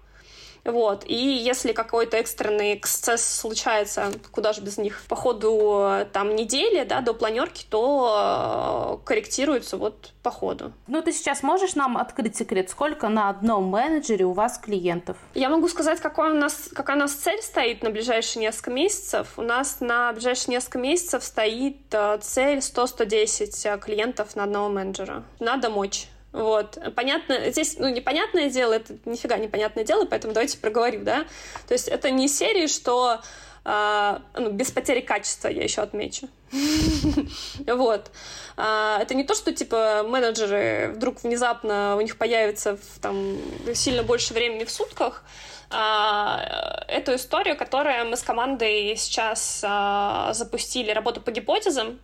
Вот. 0.68 1.04
И 1.07 1.14
если 1.14 1.72
какой-то 1.72 2.18
экстренный 2.18 2.74
эксцесс 2.74 3.24
случается, 3.24 4.12
куда 4.31 4.52
же 4.52 4.61
без 4.61 4.76
них, 4.76 5.02
по 5.09 5.16
ходу 5.16 5.81
э, 5.83 6.07
там 6.12 6.37
недели, 6.37 6.85
да, 6.85 7.00
до 7.00 7.14
планерки, 7.14 7.64
то 7.68 9.00
э, 9.00 9.07
корректируется 9.07 9.78
вот 9.78 10.12
по 10.22 10.31
ходу. 10.31 10.72
Ну, 10.87 11.00
ты 11.00 11.12
сейчас 11.12 11.42
можешь 11.42 11.74
нам 11.74 11.96
открыть 11.96 12.37
секрет, 12.37 12.68
сколько 12.68 13.09
на 13.09 13.31
одном 13.31 13.64
менеджере 13.64 14.26
у 14.26 14.33
вас 14.33 14.59
клиентов? 14.59 15.16
Я 15.35 15.48
могу 15.48 15.68
сказать, 15.68 16.00
какой 16.00 16.33
у 16.33 16.35
нас, 16.35 16.68
какая 16.74 16.96
у 16.96 17.00
нас 17.00 17.14
цель 17.14 17.40
стоит 17.40 17.83
на 17.83 17.88
ближайшие 17.88 18.42
несколько 18.42 18.70
месяцев. 18.70 19.28
У 19.38 19.42
нас 19.42 19.78
на 19.81 20.12
ближайшие 20.12 20.52
несколько 20.52 20.78
месяцев 20.78 21.24
стоит 21.24 21.78
э, 21.92 22.18
цель 22.20 22.59
100-110 22.59 23.78
клиентов 23.78 24.37
на 24.37 24.44
одного 24.44 24.68
менеджера. 24.68 25.24
Надо 25.40 25.70
мочь 25.70 26.09
вот. 26.32 26.78
Понятно, 26.94 27.50
здесь, 27.50 27.76
ну, 27.78 27.88
непонятное 27.88 28.50
дело, 28.50 28.74
это 28.74 28.96
нифига 29.04 29.36
непонятное 29.38 29.84
дело, 29.84 30.04
поэтому 30.04 30.34
давайте 30.34 30.58
проговорим, 30.58 31.04
да. 31.04 31.24
То 31.66 31.74
есть 31.74 31.88
это 31.88 32.10
не 32.10 32.28
серии, 32.28 32.66
что 32.66 33.20
Uh, 33.64 34.22
ну, 34.34 34.50
без 34.50 34.70
потери 34.70 35.00
качества, 35.02 35.48
я 35.48 35.62
еще 35.62 35.82
отмечу. 35.82 36.26
вот. 37.66 38.10
Uh, 38.56 38.98
это 38.98 39.14
не 39.14 39.24
то, 39.24 39.34
что, 39.34 39.52
типа, 39.52 40.06
менеджеры 40.08 40.92
вдруг 40.94 41.22
внезапно 41.22 41.94
у 41.96 42.00
них 42.00 42.16
появится 42.16 42.78
там 43.02 43.36
сильно 43.74 44.02
больше 44.02 44.32
времени 44.32 44.64
в 44.64 44.70
сутках. 44.70 45.22
Uh, 45.68 46.86
эту 46.88 47.16
историю, 47.16 47.58
которую 47.58 48.08
мы 48.08 48.16
с 48.16 48.22
командой 48.22 48.96
сейчас 48.96 49.60
запустили, 49.60 50.90
работу 50.90 51.20
по 51.20 51.30
гипотезам, 51.30 51.98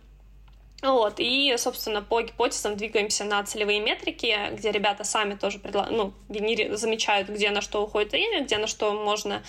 вот, 0.93 1.15
и, 1.17 1.55
собственно, 1.57 2.01
по 2.01 2.21
гипотезам 2.21 2.77
двигаемся 2.77 3.23
на 3.23 3.43
целевые 3.43 3.79
метрики, 3.79 4.35
где 4.51 4.71
ребята 4.71 5.03
сами 5.03 5.35
тоже 5.35 5.59
предла... 5.59 5.87
ну, 5.89 6.13
замечают, 6.29 7.29
где 7.29 7.49
на 7.51 7.61
что 7.61 7.83
уходит 7.83 8.11
время, 8.11 8.43
где 8.43 8.57
на 8.57 8.67
что 8.67 8.93
можно 8.93 9.43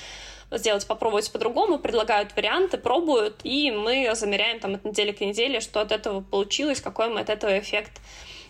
сделать, 0.51 0.87
попробовать 0.87 1.31
по-другому, 1.33 1.79
предлагают 1.79 2.35
варианты, 2.37 2.79
пробуют, 2.79 3.40
и 3.42 3.70
мы 3.70 4.11
замеряем 4.14 4.61
там 4.61 4.75
от 4.75 4.85
недели 4.85 5.12
к 5.12 5.20
неделе, 5.20 5.61
что 5.61 5.81
от 5.81 5.92
этого 5.92 6.20
получилось, 6.20 6.81
какой 6.81 7.09
мы 7.09 7.20
от 7.20 7.31
этого 7.31 7.59
эффект 7.59 8.01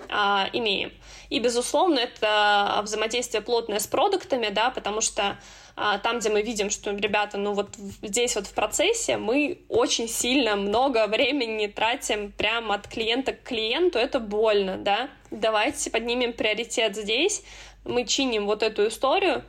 а, 0.08 0.48
имеем. 0.52 0.92
И, 1.30 1.38
безусловно, 1.38 1.98
это 1.98 2.80
взаимодействие 2.82 3.42
плотное 3.42 3.78
с 3.78 3.86
продуктами, 3.86 4.48
да, 4.48 4.70
потому 4.70 5.00
что 5.00 5.38
а, 5.78 5.98
там, 5.98 6.20
где 6.20 6.30
мы 6.30 6.42
видим, 6.42 6.70
что 6.70 6.90
ребята, 6.92 7.36
ну 7.36 7.52
вот 7.52 7.76
здесь 8.02 8.34
вот 8.34 8.46
в 8.46 8.54
процессе 8.54 9.18
мы 9.18 9.60
очень 9.68 10.08
сильно 10.08 10.56
много 10.56 11.06
времени 11.06 11.66
тратим 11.66 12.32
прямо 12.32 12.76
от 12.76 12.88
клиента 12.88 13.32
к 13.32 13.42
клиенту, 13.42 13.98
это 13.98 14.18
больно, 14.18 14.78
да, 14.78 15.10
давайте 15.30 15.90
поднимем 15.90 16.32
приоритет 16.32 16.96
здесь, 16.96 17.42
мы 17.84 18.06
чиним 18.06 18.46
вот 18.46 18.62
эту 18.62 18.88
историю, 18.88 19.44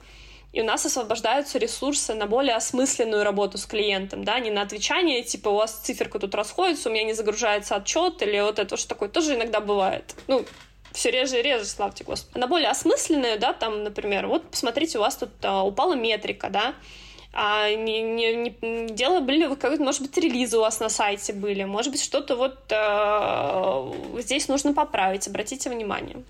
и 0.53 0.61
у 0.61 0.63
нас 0.63 0.85
освобождаются 0.85 1.59
ресурсы 1.59 2.13
на 2.13 2.25
более 2.25 2.55
осмысленную 2.55 3.23
работу 3.23 3.57
с 3.57 3.65
клиентом, 3.65 4.23
да, 4.23 4.39
не 4.39 4.49
на 4.49 4.61
отвечание, 4.61 5.23
типа, 5.23 5.49
у 5.49 5.55
вас 5.55 5.79
циферка 5.83 6.19
тут 6.19 6.33
расходится, 6.35 6.89
у 6.89 6.91
меня 6.91 7.03
не 7.03 7.13
загружается 7.13 7.75
отчет, 7.75 8.21
или 8.21 8.39
вот 8.39 8.59
это 8.59 8.77
что 8.77 8.89
такое 8.89 9.09
тоже 9.09 9.35
иногда 9.35 9.59
бывает. 9.59 10.15
Ну, 10.27 10.45
все 10.93 11.11
реже 11.11 11.39
и 11.39 11.41
реже, 11.41 11.65
славьте 11.65 12.03
Господи. 12.03 12.39
На 12.39 12.47
более 12.47 12.69
осмысленную, 12.69 13.39
да, 13.39 13.53
там, 13.53 13.83
например, 13.83 14.27
вот 14.27 14.49
посмотрите, 14.49 14.97
у 14.97 15.01
вас 15.01 15.17
тут 15.17 15.29
а, 15.43 15.63
упала 15.63 15.93
метрика, 15.93 16.49
да, 16.49 16.73
а 17.33 17.69
не, 17.69 18.01
не, 18.01 18.55
не 18.61 18.87
дело 18.87 19.19
были, 19.19 19.45
может 19.77 20.01
быть, 20.01 20.17
релизы 20.17 20.57
у 20.57 20.61
вас 20.61 20.79
на 20.79 20.89
сайте 20.89 21.33
были, 21.33 21.65
может 21.65 21.91
быть, 21.91 22.01
что-то 22.01 22.35
вот 22.35 22.57
э, 22.69 24.21
здесь 24.21 24.47
нужно 24.47 24.73
поправить, 24.73 25.27
обратите 25.27 25.69
внимание. 25.69 26.23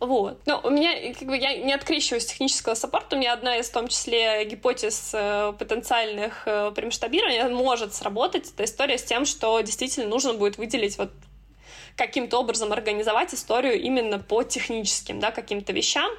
Вот. 0.00 0.40
Но 0.46 0.60
у 0.62 0.70
меня, 0.70 1.14
как 1.14 1.28
бы, 1.28 1.36
я 1.36 1.56
не 1.56 1.72
открещиваюсь 1.72 2.26
технического 2.26 2.74
саппорта, 2.74 3.16
у 3.16 3.18
меня 3.18 3.32
одна 3.32 3.56
из, 3.56 3.68
в 3.68 3.72
том 3.72 3.88
числе, 3.88 4.44
гипотез 4.44 5.12
э, 5.14 5.52
потенциальных 5.58 6.42
э, 6.46 6.72
при 6.74 6.86
масштабировании 6.86 7.42
может 7.54 7.94
сработать. 7.94 8.50
Это 8.52 8.64
история 8.64 8.98
с 8.98 9.04
тем, 9.04 9.24
что 9.24 9.60
действительно 9.60 10.08
нужно 10.08 10.34
будет 10.34 10.58
выделить 10.58 10.98
вот 10.98 11.10
каким-то 11.96 12.38
образом 12.38 12.72
организовать 12.72 13.32
историю 13.34 13.80
именно 13.80 14.18
по 14.18 14.42
техническим, 14.42 15.18
да, 15.18 15.30
каким-то 15.30 15.72
вещам. 15.72 16.10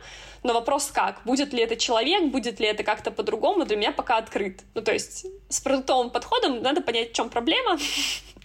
Но 0.44 0.54
вопрос 0.54 0.88
как? 0.92 1.22
Будет 1.24 1.54
ли 1.54 1.62
это 1.62 1.76
человек, 1.76 2.32
будет 2.32 2.60
ли 2.60 2.68
это 2.68 2.84
как-то 2.84 3.12
по-другому, 3.12 3.66
для 3.66 3.78
меня 3.78 3.92
пока 3.92 4.18
открыт. 4.18 4.62
Ну, 4.74 4.82
то 4.82 4.92
есть 4.92 5.26
с 5.50 5.60
продуктовым 5.60 6.10
подходом 6.10 6.62
надо 6.62 6.82
понять, 6.82 7.12
в 7.12 7.14
чем 7.14 7.30
проблема, 7.30 7.78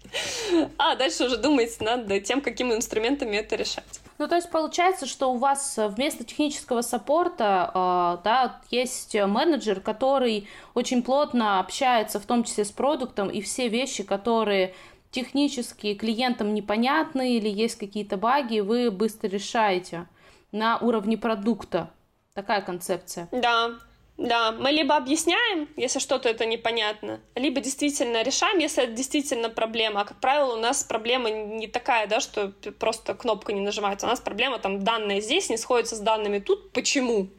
а 0.79 0.95
дальше 0.97 1.25
уже 1.25 1.37
думать 1.37 1.81
над 1.81 2.25
тем, 2.25 2.40
какими 2.40 2.75
инструментами 2.75 3.37
это 3.37 3.57
решать. 3.57 4.02
Ну, 4.23 4.29
то 4.29 4.37
есть 4.37 4.51
получается, 4.51 5.07
что 5.07 5.33
у 5.33 5.37
вас 5.37 5.77
вместо 5.77 6.23
технического 6.23 6.83
саппорта 6.83 7.73
э, 7.75 8.23
да, 8.23 8.61
есть 8.71 9.17
менеджер, 9.17 9.81
который 9.81 10.49
очень 10.75 11.03
плотно 11.03 11.59
общается, 11.59 12.21
в 12.21 12.25
том 12.25 12.45
числе 12.45 12.65
с 12.65 12.71
продуктом, 12.71 13.29
и 13.29 13.41
все 13.41 13.67
вещи, 13.67 14.05
которые 14.05 14.77
технически 15.11 15.95
клиентам 15.95 16.55
непонятны 16.55 17.37
или 17.37 17.49
есть 17.49 17.77
какие-то 17.77 18.17
баги, 18.17 18.61
вы 18.61 18.93
быстро 18.93 19.27
решаете 19.27 20.07
на 20.53 20.79
уровне 20.79 21.19
продукта. 21.19 21.91
Такая 22.33 22.61
концепция. 22.63 23.29
Да, 23.33 23.73
да, 24.18 24.53
мы 24.53 24.70
либо 24.70 24.96
объясняем, 24.96 25.68
если 25.77 25.98
что-то 25.98 26.29
это 26.29 26.44
непонятно, 26.44 27.20
либо 27.35 27.61
действительно 27.61 28.22
решаем, 28.22 28.59
если 28.59 28.85
это 28.85 28.92
действительно 28.92 29.48
проблема. 29.48 30.03
А, 30.03 30.05
как 30.05 30.20
правило, 30.20 30.55
у 30.55 30.61
нас 30.61 30.85
проблема 30.85 31.31
не 31.31 31.66
такая, 31.66 32.07
да, 32.07 32.20
что 32.20 32.53
просто 32.79 33.14
кнопка 33.14 33.53
не 33.53 33.61
нажимается. 33.61 34.07
У 34.07 34.11
нас 34.11 34.20
проблема, 34.20 34.59
там, 34.59 34.85
данные 34.85 35.22
здесь 35.22 35.48
не 35.48 35.57
сходятся 35.57 35.96
с 35.96 36.01
данными 36.01 36.40
тут. 36.40 36.72
Почему? 36.72 37.31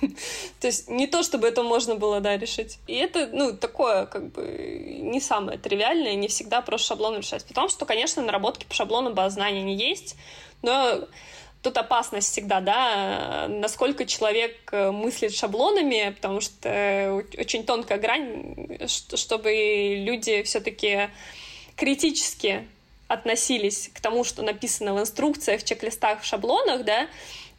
То 0.60 0.66
есть 0.66 0.88
не 0.88 1.06
то, 1.06 1.22
чтобы 1.22 1.48
это 1.48 1.62
можно 1.62 1.96
было, 1.96 2.20
да, 2.20 2.36
решить. 2.36 2.78
И 2.86 2.94
это, 2.94 3.28
ну, 3.32 3.56
такое, 3.56 4.04
как 4.06 4.32
бы, 4.32 4.98
не 5.00 5.20
самое 5.20 5.58
тривиальное, 5.58 6.14
не 6.14 6.28
всегда 6.28 6.60
просто 6.60 6.88
шаблон 6.88 7.16
решать. 7.16 7.44
Потому 7.46 7.68
что, 7.68 7.86
конечно, 7.86 8.22
наработки 8.22 8.66
по 8.66 8.74
шаблону 8.74 9.14
баз 9.14 9.32
знаний 9.32 9.62
не 9.62 9.74
есть, 9.76 10.16
но 10.60 11.08
тут 11.62 11.78
опасность 11.78 12.30
всегда, 12.32 12.60
да, 12.60 13.46
насколько 13.48 14.04
человек 14.04 14.56
э, 14.72 14.90
мыслит 14.90 15.34
шаблонами, 15.34 16.12
потому 16.16 16.40
что 16.40 16.68
э, 16.68 17.22
очень 17.38 17.64
тонкая 17.64 17.98
грань, 17.98 18.78
чтобы 18.88 20.02
люди 20.04 20.42
все-таки 20.42 21.08
критически 21.76 22.66
относились 23.06 23.90
к 23.94 24.00
тому, 24.00 24.24
что 24.24 24.42
написано 24.42 24.94
в 24.94 25.00
инструкциях, 25.00 25.60
в 25.60 25.64
чек-листах, 25.64 26.22
в 26.22 26.24
шаблонах, 26.24 26.84
да, 26.84 27.06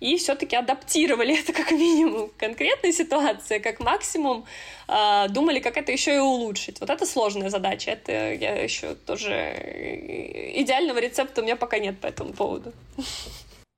и 0.03 0.17
все-таки 0.17 0.57
адаптировали 0.57 1.39
это 1.39 1.53
как 1.53 1.71
минимум 1.71 2.27
к 2.27 2.35
конкретной 2.35 2.91
ситуации, 2.91 3.59
как 3.59 3.79
максимум 3.79 4.45
э, 4.89 5.27
думали, 5.29 5.59
как 5.59 5.77
это 5.77 5.93
еще 5.93 6.15
и 6.15 6.19
улучшить. 6.19 6.81
Вот 6.81 6.89
это 6.89 7.05
сложная 7.05 7.49
задача. 7.49 7.91
Это 7.91 8.11
я 8.11 8.61
еще 8.61 8.95
тоже 8.95 9.31
э, 9.31 10.59
идеального 10.61 10.99
рецепта 10.99 11.39
у 11.41 11.43
меня 11.45 11.55
пока 11.55 11.79
нет 11.79 11.99
по 11.99 12.07
этому 12.07 12.33
поводу. 12.33 12.73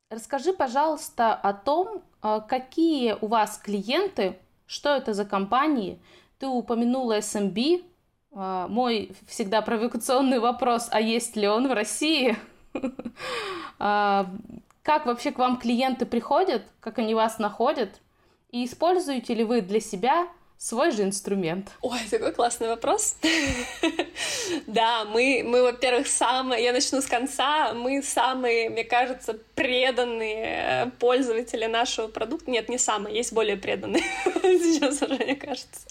Расскажи, 0.10 0.54
пожалуйста, 0.54 1.34
о 1.34 1.54
том, 1.54 2.04
а, 2.22 2.40
какие 2.40 3.18
у 3.20 3.28
вас 3.28 3.58
клиенты, 3.58 4.38
что 4.68 4.90
это 4.96 5.14
за 5.14 5.26
компании. 5.26 6.00
Ты 6.38 6.48
упомянула 6.48 7.18
SMB, 7.20 7.84
А, 8.38 8.68
мой 8.68 9.16
всегда 9.28 9.62
провокационный 9.62 10.40
вопрос, 10.40 10.90
а 10.92 11.00
есть 11.00 11.38
ли 11.38 11.48
он 11.48 11.68
в 11.68 11.74
России? 11.74 12.36
А, 13.78 14.28
как 14.84 15.06
вообще 15.06 15.32
к 15.32 15.38
вам 15.38 15.58
клиенты 15.58 16.06
приходят, 16.06 16.64
как 16.80 16.98
они 17.00 17.14
вас 17.14 17.40
находят? 17.40 18.02
И 18.52 18.64
используете 18.64 19.34
ли 19.34 19.44
вы 19.44 19.60
для 19.60 19.82
себя 19.82 20.30
свой 20.58 20.92
же 20.92 21.04
инструмент? 21.04 21.70
Ой, 21.82 22.00
такой 22.10 22.32
классный 22.32 22.68
вопрос. 22.68 23.18
Да, 24.68 25.06
мы, 25.06 25.44
мы, 25.46 25.64
во-первых, 25.64 26.08
самые, 26.08 26.64
я 26.64 26.72
начну 26.72 27.02
с 27.02 27.06
конца, 27.06 27.74
мы 27.74 28.02
самые, 28.02 28.70
мне 28.70 28.84
кажется, 28.84 29.38
преданные 29.56 30.92
пользователи 31.00 31.66
нашего 31.66 32.08
продукта. 32.08 32.52
Нет, 32.52 32.70
не 32.70 32.78
самые, 32.78 33.16
есть 33.16 33.34
более 33.34 33.58
преданные, 33.58 34.04
сейчас 34.24 35.02
уже, 35.02 35.16
мне 35.16 35.36
кажется, 35.36 35.82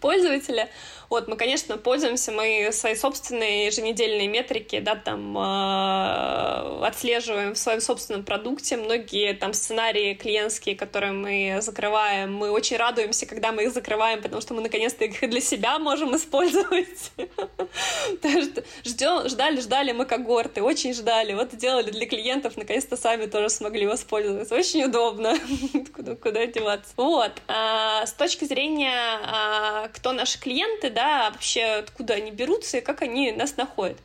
пользователи. 0.00 0.68
Вот, 1.10 1.26
мы, 1.26 1.36
конечно, 1.36 1.76
пользуемся, 1.76 2.30
мы 2.30 2.70
свои 2.70 2.94
собственные 2.94 3.66
еженедельные 3.66 4.28
метрики, 4.28 4.78
да, 4.78 4.94
там, 4.94 5.36
э, 5.36 6.86
отслеживаем 6.86 7.54
в 7.54 7.58
своем 7.58 7.80
собственном 7.80 8.22
продукте. 8.22 8.76
Многие 8.76 9.34
там 9.34 9.52
сценарии 9.52 10.14
клиентские, 10.14 10.76
которые 10.76 11.10
мы 11.10 11.58
закрываем, 11.62 12.32
мы 12.32 12.52
очень 12.52 12.76
радуемся, 12.76 13.26
когда 13.26 13.50
мы 13.50 13.64
их 13.64 13.72
закрываем, 13.72 14.22
потому 14.22 14.40
что 14.40 14.54
мы 14.54 14.62
наконец-то 14.62 15.04
их 15.04 15.28
для 15.28 15.40
себя 15.40 15.80
можем 15.80 16.14
использовать. 16.14 17.10
Ждем, 18.84 19.28
ждали, 19.28 19.60
ждали 19.60 19.90
мы 19.90 20.04
когорты, 20.04 20.62
очень 20.62 20.94
ждали. 20.94 21.32
Вот 21.32 21.50
сделали 21.52 21.90
для 21.90 22.06
клиентов, 22.06 22.56
наконец-то 22.56 22.96
сами 22.96 23.26
тоже 23.26 23.48
смогли 23.48 23.84
воспользоваться. 23.84 24.54
Очень 24.54 24.84
удобно. 24.84 25.36
куда, 25.92 26.14
куда 26.14 26.46
деваться. 26.46 26.92
Вот. 26.96 27.32
А, 27.48 28.06
с 28.06 28.12
точки 28.12 28.44
зрения, 28.44 29.18
а, 29.24 29.88
кто 29.88 30.12
наши 30.12 30.38
клиенты, 30.38 30.90
да, 30.90 30.99
вообще 31.30 31.64
откуда 31.64 32.14
они 32.14 32.30
берутся 32.30 32.78
и 32.78 32.80
как 32.80 33.02
они 33.02 33.32
нас 33.32 33.56
находят. 33.56 33.98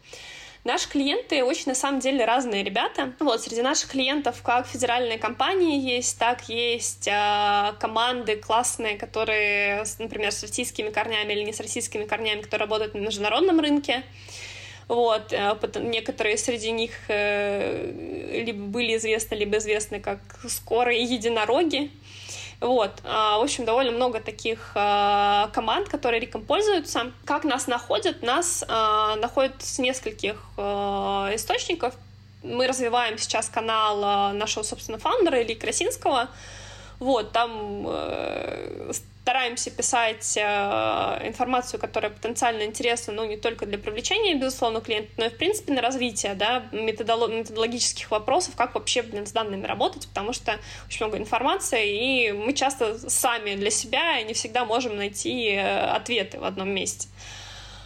Наши 0.66 0.90
клиенты 0.90 1.44
очень, 1.44 1.66
на 1.68 1.76
самом 1.76 2.00
деле, 2.00 2.26
разные 2.26 2.64
ребята. 2.64 3.14
Вот, 3.20 3.40
среди 3.40 3.62
наших 3.62 3.92
клиентов 3.92 4.42
как 4.42 4.66
федеральные 4.66 5.20
компании 5.20 5.80
есть, 5.80 6.18
так 6.18 6.50
есть 6.50 7.08
э, 7.08 7.74
команды 7.80 8.36
классные, 8.36 8.98
которые, 8.98 9.84
например, 10.00 10.32
с 10.32 10.42
российскими 10.42 10.90
корнями 10.90 11.34
или 11.34 11.44
не 11.44 11.54
с 11.54 11.60
российскими 11.60 12.06
корнями, 12.06 12.42
которые 12.42 12.66
работают 12.66 12.96
на 12.96 13.00
международном 13.00 13.60
рынке. 13.60 14.04
Вот, 14.88 15.34
э, 15.34 15.56
некоторые 15.82 16.36
среди 16.36 16.72
них 16.72 16.94
э, 17.10 18.42
либо 18.44 18.64
были 18.64 18.98
известны, 18.98 19.36
либо 19.36 19.60
известны 19.60 20.00
как 20.00 20.20
скорые 20.50 21.04
единороги. 21.04 21.92
Вот, 22.62 22.91
а, 23.04 23.38
в 23.38 23.41
общем, 23.41 23.65
довольно 23.65 23.91
много 23.91 24.20
таких 24.20 24.72
а, 24.76 25.50
команд, 25.54 25.89
которые 25.89 26.20
Риком 26.20 26.41
пользуются. 26.44 27.12
Как 27.26 27.44
нас 27.44 27.68
находят? 27.68 28.22
Нас 28.24 28.63
а, 28.68 29.15
находят 29.18 29.54
с 29.60 29.80
нескольких 29.80 30.36
источников. 30.58 31.96
Мы 32.44 32.68
развиваем 32.68 33.18
сейчас 33.18 33.50
канал 33.50 34.34
нашего, 34.34 34.63
собственно, 34.63 35.00
фаундера 35.00 35.41
Ильи 35.41 35.56
Красинского. 35.56 36.30
Вот, 37.00 37.32
там 37.32 37.86
э, 37.88 38.92
стараемся 39.26 39.72
писать 39.72 40.38
э, 40.38 40.42
информацию, 41.28 41.80
которая 41.80 42.12
потенциально 42.12 42.64
интересна, 42.64 43.12
ну, 43.12 43.26
не 43.26 43.38
только 43.38 43.66
для 43.66 43.80
привлечения, 43.80 44.36
безусловно, 44.36 44.82
клиента, 44.82 45.10
но 45.18 45.26
и, 45.26 45.30
в 45.30 45.38
принципе, 45.38 45.74
на 45.74 45.82
развитие, 45.82 46.36
да, 46.36 46.68
методолог, 46.72 47.32
методологических 47.32 48.12
вопросов, 48.12 48.56
как 48.56 48.76
вообще, 48.76 49.02
блин, 49.02 49.26
с 49.26 49.32
данными 49.32 49.66
работать, 49.66 50.08
потому 50.08 50.32
что 50.32 50.60
очень 50.88 51.06
много 51.06 51.18
информации, 51.18 52.28
и 52.28 52.32
мы 52.32 52.54
часто 52.54 53.10
сами 53.10 53.56
для 53.56 53.72
себя 53.72 54.22
не 54.22 54.34
всегда 54.34 54.64
можем 54.64 54.96
найти 54.96 55.54
э, 55.54 55.88
ответы 55.88 56.40
в 56.40 56.44
одном 56.44 56.70
месте. 56.70 57.08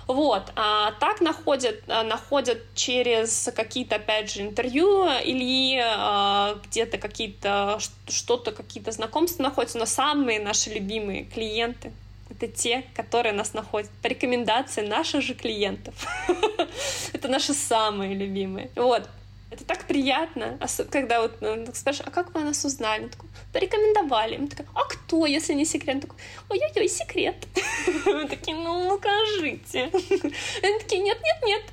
Вот. 0.10 0.52
А 0.56 0.94
так 0.94 1.22
находят, 1.22 1.84
а, 1.88 2.02
находят 2.02 2.58
через 2.74 3.48
какие-то, 3.56 3.98
опять 3.98 4.34
же, 4.34 4.42
интервью 4.42 5.08
или 5.24 5.80
а, 5.86 6.60
где-то 6.66 6.98
какие-то, 6.98 7.78
что-то, 8.08 8.52
какие-то 8.52 8.92
знакомства 8.92 9.44
находятся, 9.44 9.78
но 9.78 9.86
самые 9.86 10.40
наши 10.40 10.72
любимые 10.72 11.26
клиенты 11.26 11.92
это 12.32 12.48
те, 12.48 12.86
которые 12.96 13.34
нас 13.34 13.54
находят 13.54 13.90
по 14.02 14.08
рекомендации 14.08 14.82
наших 14.82 15.22
же 15.22 15.34
клиентов. 15.34 15.94
Это 17.14 17.28
наши 17.28 17.54
самые 17.54 18.14
любимые. 18.14 18.70
Вот. 18.76 19.10
Это 19.52 19.66
так 19.66 19.86
приятно, 19.86 20.60
когда 20.92 21.22
вот 21.22 21.42
ну, 21.42 21.66
спрашивают, 21.74 22.08
а 22.08 22.12
как 22.12 22.36
вы 22.36 22.44
нас 22.44 22.64
узнали? 22.64 23.08
Такой, 23.08 23.29
порекомендовали. 23.52 24.38
Мы 24.38 24.48
такая, 24.48 24.68
а 24.74 24.84
кто, 24.84 25.26
если 25.26 25.54
не 25.54 25.66
секрет? 25.66 25.96
Он 25.96 26.02
такой, 26.02 26.18
ой-ой-ой, 26.50 26.88
секрет. 26.88 27.36
Мы 28.06 28.28
такие, 28.28 28.56
ну, 28.56 28.94
укажите. 28.94 29.90
Они 30.64 30.80
такие, 30.80 31.02
нет-нет-нет. 31.02 31.64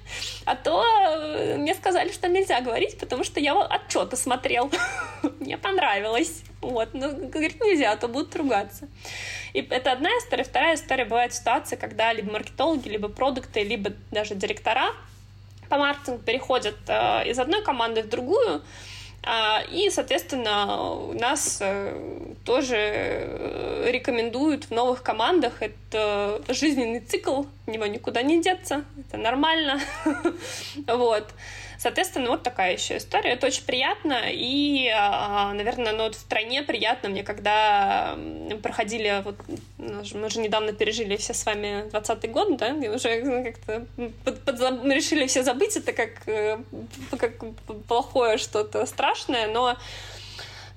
А 0.45 0.57
то 0.57 0.85
э, 0.85 1.57
мне 1.57 1.75
сказали, 1.75 2.13
что 2.13 2.29
нельзя 2.29 2.61
говорить, 2.61 2.99
потому 2.99 3.25
что 3.25 3.41
я 3.41 3.61
отчеты 3.61 4.17
смотрел. 4.17 4.71
Мне 5.41 5.59
понравилось. 5.59 6.43
Вот, 6.63 6.95
ну, 6.95 7.29
говорить 7.29 7.61
нельзя, 7.61 7.93
а 7.93 7.97
то 7.97 8.09
будут 8.09 8.35
ругаться. 8.37 8.89
И 9.53 9.61
это 9.61 9.93
одна 9.93 10.09
история. 10.19 10.45
Вторая 10.45 10.77
история 10.77 11.05
бывает 11.05 11.35
ситуация, 11.35 11.77
когда 11.77 12.13
либо 12.13 12.33
маркетологи, 12.33 12.89
либо 12.89 13.09
продукты, 13.09 13.63
либо 13.63 13.93
даже 14.11 14.35
директора 14.35 14.93
по 15.69 15.79
маркетингу 15.79 16.23
переходят 16.23 16.77
э, 16.87 17.29
из 17.29 17.39
одной 17.39 17.63
команды 17.63 18.03
в 18.03 18.09
другую, 18.09 18.63
и, 19.73 19.91
соответственно, 19.91 20.95
нас 21.15 21.59
э, 21.61 21.99
тоже 22.45 22.77
э, 22.77 23.91
рекомендуют 23.91 24.67
в 24.67 24.71
новых 24.71 25.03
командах. 25.03 25.63
Это 25.63 26.41
жизненный 26.49 27.01
цикл, 27.01 27.43
него 27.67 27.87
никуда 27.87 28.23
не 28.23 28.41
деться, 28.41 28.85
это 28.97 29.17
нормально. 29.17 29.81
Вот. 30.87 31.27
Соответственно, 31.79 32.31
вот 32.31 32.43
такая 32.43 32.73
еще 32.73 32.97
история. 32.97 33.31
Это 33.33 33.47
очень 33.47 33.65
приятно, 33.65 34.23
и, 34.27 34.89
а, 34.89 35.53
наверное, 35.53 35.93
ну, 35.93 36.05
вот 36.05 36.15
в 36.15 36.19
стране 36.19 36.63
приятно 36.63 37.09
мне, 37.09 37.23
когда 37.23 38.17
проходили, 38.63 39.23
вот, 39.25 39.37
мы 39.79 40.31
же 40.31 40.41
недавно 40.41 40.73
пережили 40.73 41.17
все 41.17 41.35
с 41.35 41.45
вами 41.45 41.89
20 41.91 42.31
год, 42.31 42.57
да, 42.57 42.69
и 42.69 42.89
уже 42.89 43.23
ну, 43.23 43.45
как-то 43.45 43.87
под, 44.25 44.43
под, 44.45 44.85
решили 44.85 45.27
все 45.27 45.43
забыть 45.43 45.77
это 45.77 45.93
как, 45.93 46.27
э, 46.27 46.59
как 47.19 47.33
плохое 47.87 48.39
что-то 48.39 48.87
страшное, 48.87 49.47
но 49.49 49.77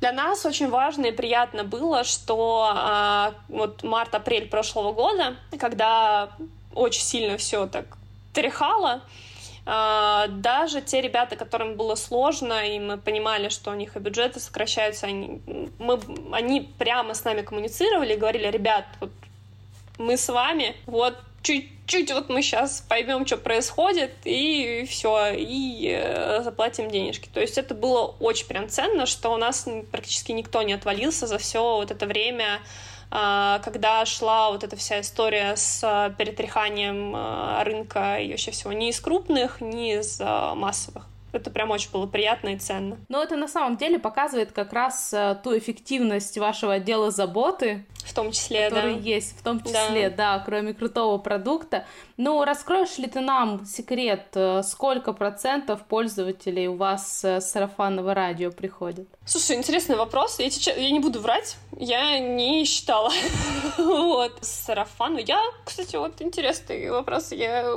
для 0.02 0.12
нас 0.12 0.46
очень 0.46 0.70
важно 0.70 1.08
и 1.08 1.12
приятно 1.12 1.64
было, 1.64 2.04
что 2.04 2.72
а, 2.74 3.34
вот 3.50 3.84
март-апрель 3.84 4.48
прошлого 4.48 4.94
года, 4.94 5.36
когда 5.60 6.30
очень 6.74 7.02
сильно 7.02 7.38
все 7.38 7.68
так 7.68 7.86
тряхало, 8.34 9.02
даже 9.72 10.82
те 10.82 11.02
ребята, 11.02 11.36
которым 11.36 11.76
было 11.76 11.96
сложно, 11.96 12.68
и 12.68 12.80
мы 12.80 12.98
понимали, 12.98 13.50
что 13.50 13.72
у 13.72 13.76
них 13.76 13.96
и 13.96 14.00
бюджеты 14.00 14.40
сокращаются, 14.40 15.06
они, 15.06 15.42
мы, 15.78 16.00
они 16.32 16.62
прямо 16.78 17.14
с 17.14 17.24
нами 17.24 17.42
коммуницировали 17.42 18.14
и 18.14 18.18
говорили, 18.18 18.48
ребят, 18.48 18.86
вот 19.00 19.12
мы 20.00 20.18
с 20.18 20.28
вами, 20.30 20.76
вот 20.88 21.16
чуть-чуть 21.42 22.12
вот 22.12 22.30
мы 22.30 22.42
сейчас 22.42 22.84
поймем, 22.88 23.26
что 23.26 23.38
происходит, 23.38 24.12
и 24.24 24.86
все, 24.90 25.34
и 25.34 25.94
э, 25.96 26.42
заплатим 26.44 26.90
денежки. 26.90 27.30
То 27.32 27.40
есть 27.40 27.58
это 27.58 27.76
было 27.76 28.16
очень 28.20 28.48
прям 28.48 28.70
ценно, 28.70 29.06
что 29.06 29.30
у 29.30 29.38
нас 29.38 29.68
практически 29.92 30.32
никто 30.32 30.62
не 30.64 30.74
отвалился 30.74 31.28
за 31.28 31.38
все 31.38 31.62
вот 31.62 31.92
это 31.92 32.06
время, 32.06 32.46
а, 32.56 32.62
когда 33.10 34.06
шла 34.06 34.52
вот 34.52 34.64
эта 34.64 34.76
вся 34.76 35.02
история 35.02 35.56
с 35.56 35.82
а, 35.84 36.12
перетряханием 36.12 37.14
а, 37.16 37.64
рынка 37.64 38.20
и 38.20 38.30
вообще 38.30 38.52
всего 38.52 38.72
ни 38.72 38.90
из 38.90 39.00
крупных, 39.00 39.62
ни 39.62 40.00
из 40.00 40.20
массовых. 40.20 41.08
Это 41.32 41.52
прям 41.52 41.70
очень 41.72 41.92
было 41.92 42.08
приятно 42.08 42.50
и 42.50 42.58
ценно. 42.58 42.98
Но 43.08 43.22
это 43.22 43.36
на 43.36 43.48
самом 43.48 43.78
деле 43.78 44.00
показывает 44.00 44.52
как 44.52 44.74
раз 44.74 45.14
ту 45.44 45.58
эффективность 45.58 46.38
вашего 46.38 46.74
отдела 46.74 47.12
заботы. 47.12 47.86
В 48.04 48.14
том 48.14 48.32
числе, 48.32 48.70
который 48.70 48.96
да. 48.96 49.02
есть, 49.02 49.38
в 49.38 49.44
том 49.44 49.62
числе, 49.62 50.10
да. 50.10 50.38
да, 50.38 50.44
кроме 50.44 50.74
крутого 50.74 51.18
продукта. 51.18 51.86
Ну, 52.18 52.44
раскроешь 52.44 52.98
ли 52.98 53.08
ты 53.08 53.20
нам 53.20 53.66
секрет, 53.66 54.28
э, 54.34 54.62
сколько 54.64 55.14
процентов 55.14 55.86
пользователей 55.86 56.68
у 56.68 56.76
вас 56.76 57.24
с 57.24 57.42
сарафанного 57.42 58.14
радио 58.14 58.52
приходят? 58.52 59.08
Слушай, 59.26 59.58
интересный 59.58 59.96
вопрос. 59.96 60.40
Я, 60.40 60.50
сейчас, 60.50 60.76
я 60.76 60.90
не 60.90 61.00
буду 61.00 61.20
врать, 61.22 61.56
я 61.78 62.20
не 62.20 62.66
считала. 62.66 63.12
вот, 63.78 64.34
сарафану. 64.42 65.20
Я, 65.20 65.40
кстати, 65.64 65.96
вот 65.96 66.22
интересный 66.22 66.90
вопрос. 66.90 67.32
Я 67.32 67.74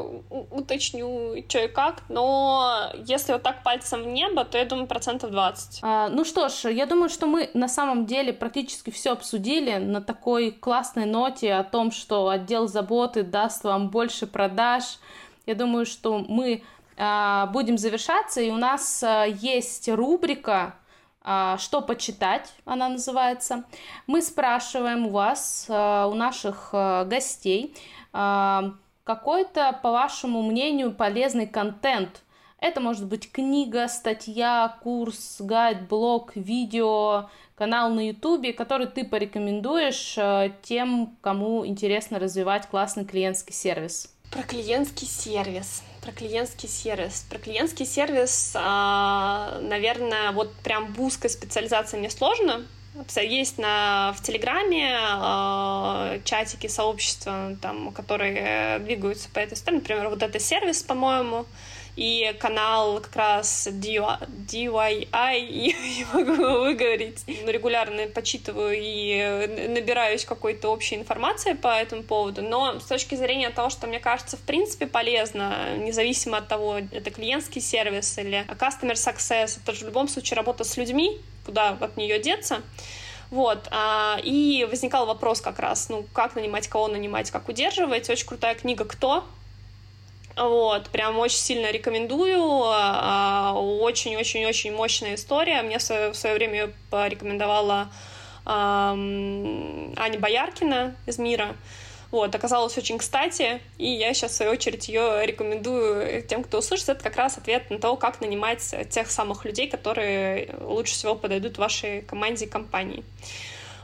уточню, 0.50 1.44
что 1.48 1.58
и 1.58 1.68
как. 1.68 2.02
Но 2.08 2.90
если 3.06 3.34
вот 3.34 3.42
так 3.42 3.62
пальцем 3.62 4.02
в 4.02 4.06
небо, 4.06 4.44
то 4.44 4.58
я 4.58 4.64
думаю, 4.64 4.86
процентов 4.86 5.30
20. 5.30 5.80
А, 5.82 6.08
ну 6.08 6.24
что 6.24 6.48
ж, 6.48 6.70
я 6.70 6.86
думаю, 6.86 7.10
что 7.10 7.26
мы 7.26 7.50
на 7.54 7.68
самом 7.68 8.06
деле 8.06 8.32
практически 8.32 8.90
все 8.90 9.12
обсудили 9.12 9.76
на 9.76 10.00
такой 10.12 10.50
классной 10.50 11.06
ноте 11.06 11.54
о 11.54 11.64
том, 11.64 11.90
что 11.90 12.28
отдел 12.28 12.68
заботы 12.68 13.22
даст 13.22 13.64
вам 13.64 13.88
больше 13.88 14.26
продаж. 14.26 14.98
Я 15.46 15.54
думаю, 15.54 15.86
что 15.86 16.18
мы 16.18 16.62
а, 16.98 17.46
будем 17.46 17.78
завершаться, 17.78 18.42
и 18.42 18.50
у 18.50 18.58
нас 18.58 19.02
а, 19.02 19.24
есть 19.24 19.88
рубрика 19.88 20.74
а, 21.22 21.56
«Что 21.56 21.80
почитать?» 21.80 22.52
она 22.66 22.90
называется. 22.90 23.64
Мы 24.06 24.20
спрашиваем 24.20 25.06
у 25.06 25.10
вас, 25.10 25.64
у 25.68 26.14
наших 26.14 26.74
гостей, 27.06 27.74
какой-то, 28.12 29.78
по 29.82 29.92
вашему 29.92 30.42
мнению, 30.42 30.92
полезный 30.92 31.46
контент. 31.46 32.22
Это 32.62 32.80
может 32.80 33.06
быть 33.06 33.32
книга, 33.32 33.88
статья, 33.88 34.76
курс, 34.84 35.38
гайд, 35.40 35.88
блог, 35.88 36.36
видео, 36.36 37.28
канал 37.56 37.90
на 37.90 38.06
ютубе, 38.06 38.52
который 38.52 38.86
ты 38.86 39.04
порекомендуешь 39.04 40.14
э, 40.16 40.52
тем, 40.62 41.16
кому 41.22 41.66
интересно 41.66 42.20
развивать 42.20 42.68
классный 42.68 43.04
клиентский 43.04 43.52
сервис. 43.52 44.14
Про 44.30 44.44
клиентский 44.44 45.08
сервис. 45.08 45.82
Про 46.02 46.12
клиентский 46.12 46.68
сервис. 46.68 47.26
Про 47.28 47.40
клиентский 47.40 47.84
сервис, 47.84 48.52
а, 48.54 49.58
наверное, 49.60 50.30
вот 50.30 50.54
прям 50.62 50.94
в 50.94 51.02
узкой 51.02 51.30
специализации 51.30 51.98
мне 51.98 52.10
сложно, 52.10 52.62
есть 53.16 53.58
на, 53.58 54.14
в 54.16 54.22
Телеграме 54.22 54.94
э, 54.94 56.20
чатики, 56.22 56.68
сообщества, 56.68 57.56
там, 57.60 57.90
которые 57.90 58.78
двигаются 58.78 59.28
по 59.30 59.40
этой 59.40 59.56
стороне. 59.56 59.80
Например, 59.80 60.08
вот 60.10 60.22
это 60.22 60.38
сервис, 60.38 60.84
по-моему, 60.84 61.44
и 61.96 62.34
канал 62.40 63.00
как 63.00 63.16
раз 63.16 63.66
DIY, 63.66 65.08
не 65.12 66.06
могу 66.12 66.36
выговорить. 66.64 67.24
Регулярно 67.46 68.06
почитываю 68.06 68.76
и 68.78 69.68
набираюсь 69.68 70.24
какой-то 70.24 70.70
общей 70.70 70.96
информации 70.96 71.52
по 71.52 71.68
этому 71.68 72.02
поводу, 72.02 72.42
но 72.42 72.80
с 72.80 72.84
точки 72.84 73.14
зрения 73.14 73.50
того, 73.50 73.68
что 73.70 73.86
мне 73.86 74.00
кажется, 74.00 74.36
в 74.36 74.40
принципе, 74.40 74.86
полезно, 74.86 75.76
независимо 75.76 76.38
от 76.38 76.48
того, 76.48 76.78
это 76.78 77.10
клиентский 77.10 77.60
сервис 77.60 78.16
или 78.18 78.46
customer 78.48 78.94
success, 78.94 79.58
это 79.62 79.74
же 79.74 79.84
в 79.84 79.88
любом 79.88 80.08
случае 80.08 80.36
работа 80.36 80.64
с 80.64 80.76
людьми, 80.76 81.20
куда 81.44 81.70
от 81.70 81.96
нее 81.96 82.18
деться. 82.18 82.62
Вот, 83.30 83.66
а, 83.70 84.20
и 84.22 84.66
возникал 84.70 85.06
вопрос 85.06 85.40
как 85.40 85.58
раз, 85.58 85.88
ну, 85.88 86.04
как 86.12 86.34
нанимать, 86.34 86.68
кого 86.68 86.88
нанимать, 86.88 87.30
как 87.30 87.48
удерживать. 87.48 88.10
Очень 88.10 88.26
крутая 88.26 88.54
книга 88.54 88.84
«Кто?», 88.84 89.24
вот, 90.36 90.88
прям 90.90 91.18
очень 91.18 91.38
сильно 91.38 91.70
рекомендую. 91.70 92.62
А, 92.64 93.54
очень-очень-очень 93.54 94.74
мощная 94.74 95.14
история. 95.14 95.62
Мне 95.62 95.78
в 95.78 96.14
свое 96.14 96.34
время 96.34 96.72
порекомендовала 96.90 97.88
Аня 98.44 100.18
Бояркина 100.18 100.96
из 101.06 101.18
«Мира». 101.18 101.54
Вот, 102.10 102.34
оказалось 102.34 102.76
очень 102.76 102.98
кстати, 102.98 103.62
и 103.78 103.88
я 103.88 104.12
сейчас, 104.12 104.32
в 104.32 104.34
свою 104.34 104.52
очередь, 104.52 104.86
ее 104.86 105.24
рекомендую 105.24 106.22
тем, 106.22 106.44
кто 106.44 106.58
услышит. 106.58 106.90
Это 106.90 107.02
как 107.02 107.16
раз 107.16 107.38
ответ 107.38 107.70
на 107.70 107.78
то, 107.78 107.96
как 107.96 108.20
нанимать 108.20 108.74
тех 108.90 109.10
самых 109.10 109.46
людей, 109.46 109.66
которые 109.66 110.54
лучше 110.60 110.92
всего 110.92 111.14
подойдут 111.14 111.56
вашей 111.56 112.02
команде 112.02 112.44
и 112.44 112.48
компании. 112.48 113.02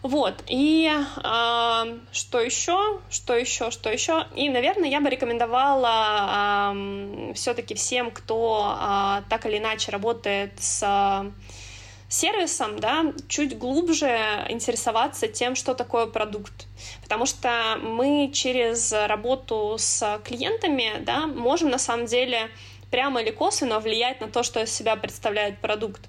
Вот, 0.02 0.44
и 0.46 0.88
э, 0.88 1.98
что 2.12 2.40
еще, 2.40 3.00
что 3.10 3.34
еще, 3.34 3.70
что 3.70 3.90
еще? 3.90 4.26
И, 4.36 4.48
наверное, 4.48 4.88
я 4.88 5.00
бы 5.00 5.10
рекомендовала 5.10 6.72
э, 6.72 7.32
все-таки 7.34 7.74
всем, 7.74 8.12
кто 8.12 8.76
э, 8.78 9.22
так 9.28 9.46
или 9.46 9.58
иначе 9.58 9.90
работает 9.90 10.52
с 10.58 10.82
э, 10.82 11.30
сервисом, 12.08 12.78
да, 12.78 13.12
чуть 13.28 13.58
глубже 13.58 14.08
интересоваться 14.48 15.26
тем, 15.26 15.56
что 15.56 15.74
такое 15.74 16.06
продукт. 16.06 16.66
Потому 17.02 17.26
что 17.26 17.78
мы 17.82 18.30
через 18.32 18.92
работу 18.92 19.76
с 19.78 20.20
клиентами, 20.24 20.92
да, 21.00 21.26
можем 21.26 21.70
на 21.70 21.78
самом 21.78 22.06
деле 22.06 22.50
прямо 22.90 23.20
или 23.20 23.30
косвенно 23.30 23.80
влиять 23.80 24.20
на 24.20 24.28
то, 24.28 24.42
что 24.42 24.62
из 24.62 24.72
себя 24.72 24.94
представляет 24.96 25.58
продукт. 25.58 26.08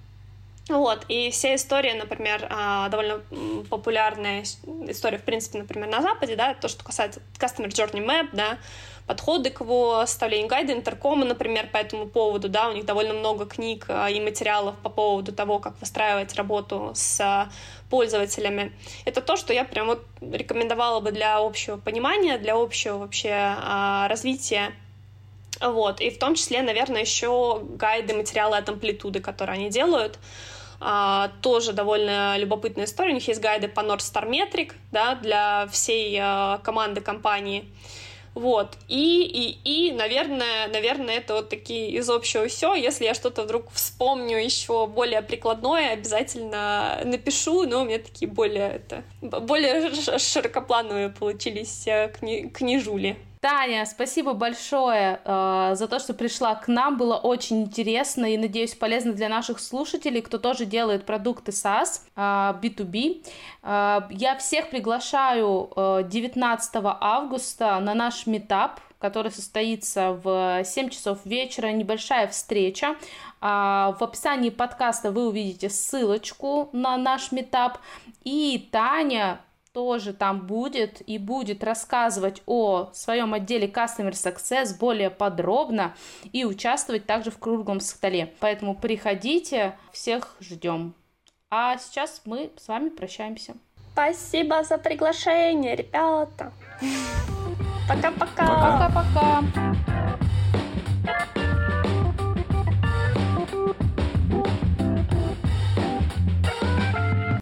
Вот, 0.70 1.04
и 1.08 1.32
вся 1.32 1.56
история, 1.56 1.96
например, 1.96 2.48
а, 2.50 2.90
довольно 2.90 3.22
популярная 3.70 4.44
история, 4.88 5.18
в 5.18 5.24
принципе, 5.24 5.58
например, 5.58 5.90
на 5.90 6.02
Западе, 6.02 6.36
да, 6.36 6.54
то, 6.54 6.68
что 6.68 6.84
касается 6.84 7.22
Customer 7.40 7.68
Journey 7.68 8.06
Map, 8.06 8.30
да, 8.34 8.60
подходы 9.08 9.50
к 9.50 9.62
его 9.62 10.06
составлению 10.06 10.48
гайда, 10.48 10.74
интеркома, 10.74 11.26
например, 11.26 11.68
по 11.72 11.78
этому 11.78 12.06
поводу, 12.06 12.50
да, 12.50 12.70
у 12.70 12.74
них 12.74 12.86
довольно 12.86 13.16
много 13.16 13.48
книг 13.48 13.86
а, 13.88 14.12
и 14.12 14.22
материалов 14.22 14.76
по 14.84 14.90
поводу 14.90 15.34
того, 15.34 15.58
как 15.58 15.80
выстраивать 15.80 16.36
работу 16.36 16.92
с 16.94 17.50
пользователями. 17.90 18.72
Это 19.06 19.22
то, 19.22 19.38
что 19.38 19.52
я 19.52 19.66
прям 19.66 19.88
вот 19.88 20.06
рекомендовала 20.22 21.00
бы 21.00 21.12
для 21.12 21.40
общего 21.40 21.78
понимания, 21.78 22.38
для 22.38 22.54
общего 22.56 23.00
вообще 23.00 23.32
а, 23.34 24.08
развития 24.08 24.72
вот, 25.62 26.00
и 26.00 26.10
в 26.10 26.18
том 26.18 26.36
числе, 26.36 26.62
наверное, 26.62 27.02
еще 27.02 27.62
гайды, 27.62 28.14
материалы 28.14 28.58
от 28.58 28.70
амплитуды, 28.70 29.20
которые 29.20 29.56
они 29.56 29.70
делают. 29.70 30.18
А, 30.82 31.32
тоже 31.42 31.74
довольно 31.74 32.38
любопытная 32.38 32.86
история. 32.86 33.12
У 33.12 33.16
них 33.16 33.28
есть 33.28 33.42
гайды 33.42 33.68
по 33.68 33.82
North 33.82 34.00
Star 34.00 34.30
Metric, 34.30 34.74
да, 34.92 35.16
для 35.16 35.68
всей 35.72 36.18
а, 36.22 36.60
команды 36.60 37.02
компании. 37.02 37.66
Вот. 38.36 38.78
И, 38.88 39.58
и, 39.66 39.88
и, 39.90 39.92
наверное, 39.92 40.68
наверное, 40.68 41.18
это 41.18 41.34
вот 41.34 41.50
такие 41.50 41.90
из 41.92 42.10
общего 42.10 42.48
все. 42.48 42.74
Если 42.76 43.04
я 43.04 43.14
что-то 43.14 43.44
вдруг 43.44 43.70
вспомню 43.72 44.38
еще 44.38 44.88
более 44.88 45.22
прикладное, 45.22 45.94
обязательно 45.94 47.02
напишу, 47.04 47.64
но 47.64 47.82
у 47.82 47.86
меня 47.86 48.00
такие 48.00 48.32
более, 48.32 48.70
это, 48.70 49.04
более 49.22 49.92
широкоплановые 50.20 51.10
получились 51.10 51.86
э, 51.88 52.14
кни 52.18 52.48
книжули. 52.50 53.18
Таня, 53.42 53.86
спасибо 53.86 54.34
большое 54.34 55.22
э, 55.24 55.72
за 55.76 55.88
то, 55.88 56.00
что 56.00 56.14
пришла 56.14 56.56
к 56.56 56.68
нам. 56.68 56.98
Было 56.98 57.16
очень 57.16 57.62
интересно 57.62 58.26
и, 58.26 58.38
надеюсь, 58.38 58.76
полезно 58.76 59.14
для 59.14 59.30
наших 59.30 59.62
слушателей, 59.62 60.22
кто 60.22 60.38
тоже 60.40 60.66
делает 60.66 61.06
продукты 61.06 61.52
SaaS, 61.52 62.02
э, 62.18 62.20
B2B. 62.62 63.26
Э, 63.64 64.02
я 64.10 64.36
всех 64.38 64.70
приглашаю 64.70 65.72
э, 65.74 66.04
19 66.10 66.72
августа 66.84 67.80
на 67.80 67.94
наш 67.94 68.28
метап, 68.28 68.82
который 69.00 69.32
состоится 69.32 70.20
в 70.22 70.62
7 70.66 70.90
часов 70.90 71.20
вечера. 71.24 71.68
Небольшая 71.68 72.28
встреча. 72.28 72.98
В 73.40 73.98
описании 74.02 74.50
подкаста 74.50 75.12
вы 75.12 75.30
увидите 75.30 75.70
ссылочку 75.70 76.68
на 76.74 76.98
наш 76.98 77.32
метап. 77.32 77.78
И 78.26 78.68
Таня 78.74 79.40
тоже 79.72 80.14
там 80.14 80.48
будет 80.48 81.08
и 81.08 81.18
будет 81.18 81.64
рассказывать 81.64 82.42
о 82.46 82.90
своем 82.94 83.34
отделе 83.34 83.68
Customer 83.68 84.12
Success 84.12 84.78
более 84.78 85.10
подробно 85.10 85.96
и 86.32 86.46
участвовать 86.46 87.06
также 87.06 87.32
в 87.32 87.38
круглом 87.38 87.80
столе. 87.80 88.34
Поэтому 88.40 88.76
приходите, 88.76 89.78
всех 89.92 90.36
ждем. 90.40 90.94
А 91.50 91.78
сейчас 91.78 92.22
мы 92.26 92.52
с 92.58 92.68
вами 92.68 92.90
прощаемся. 92.90 93.56
Спасибо 93.94 94.64
за 94.64 94.78
приглашение, 94.78 95.76
ребята. 95.76 96.54
Пока-пока. 97.88 98.90
Пока-пока. 98.90 99.44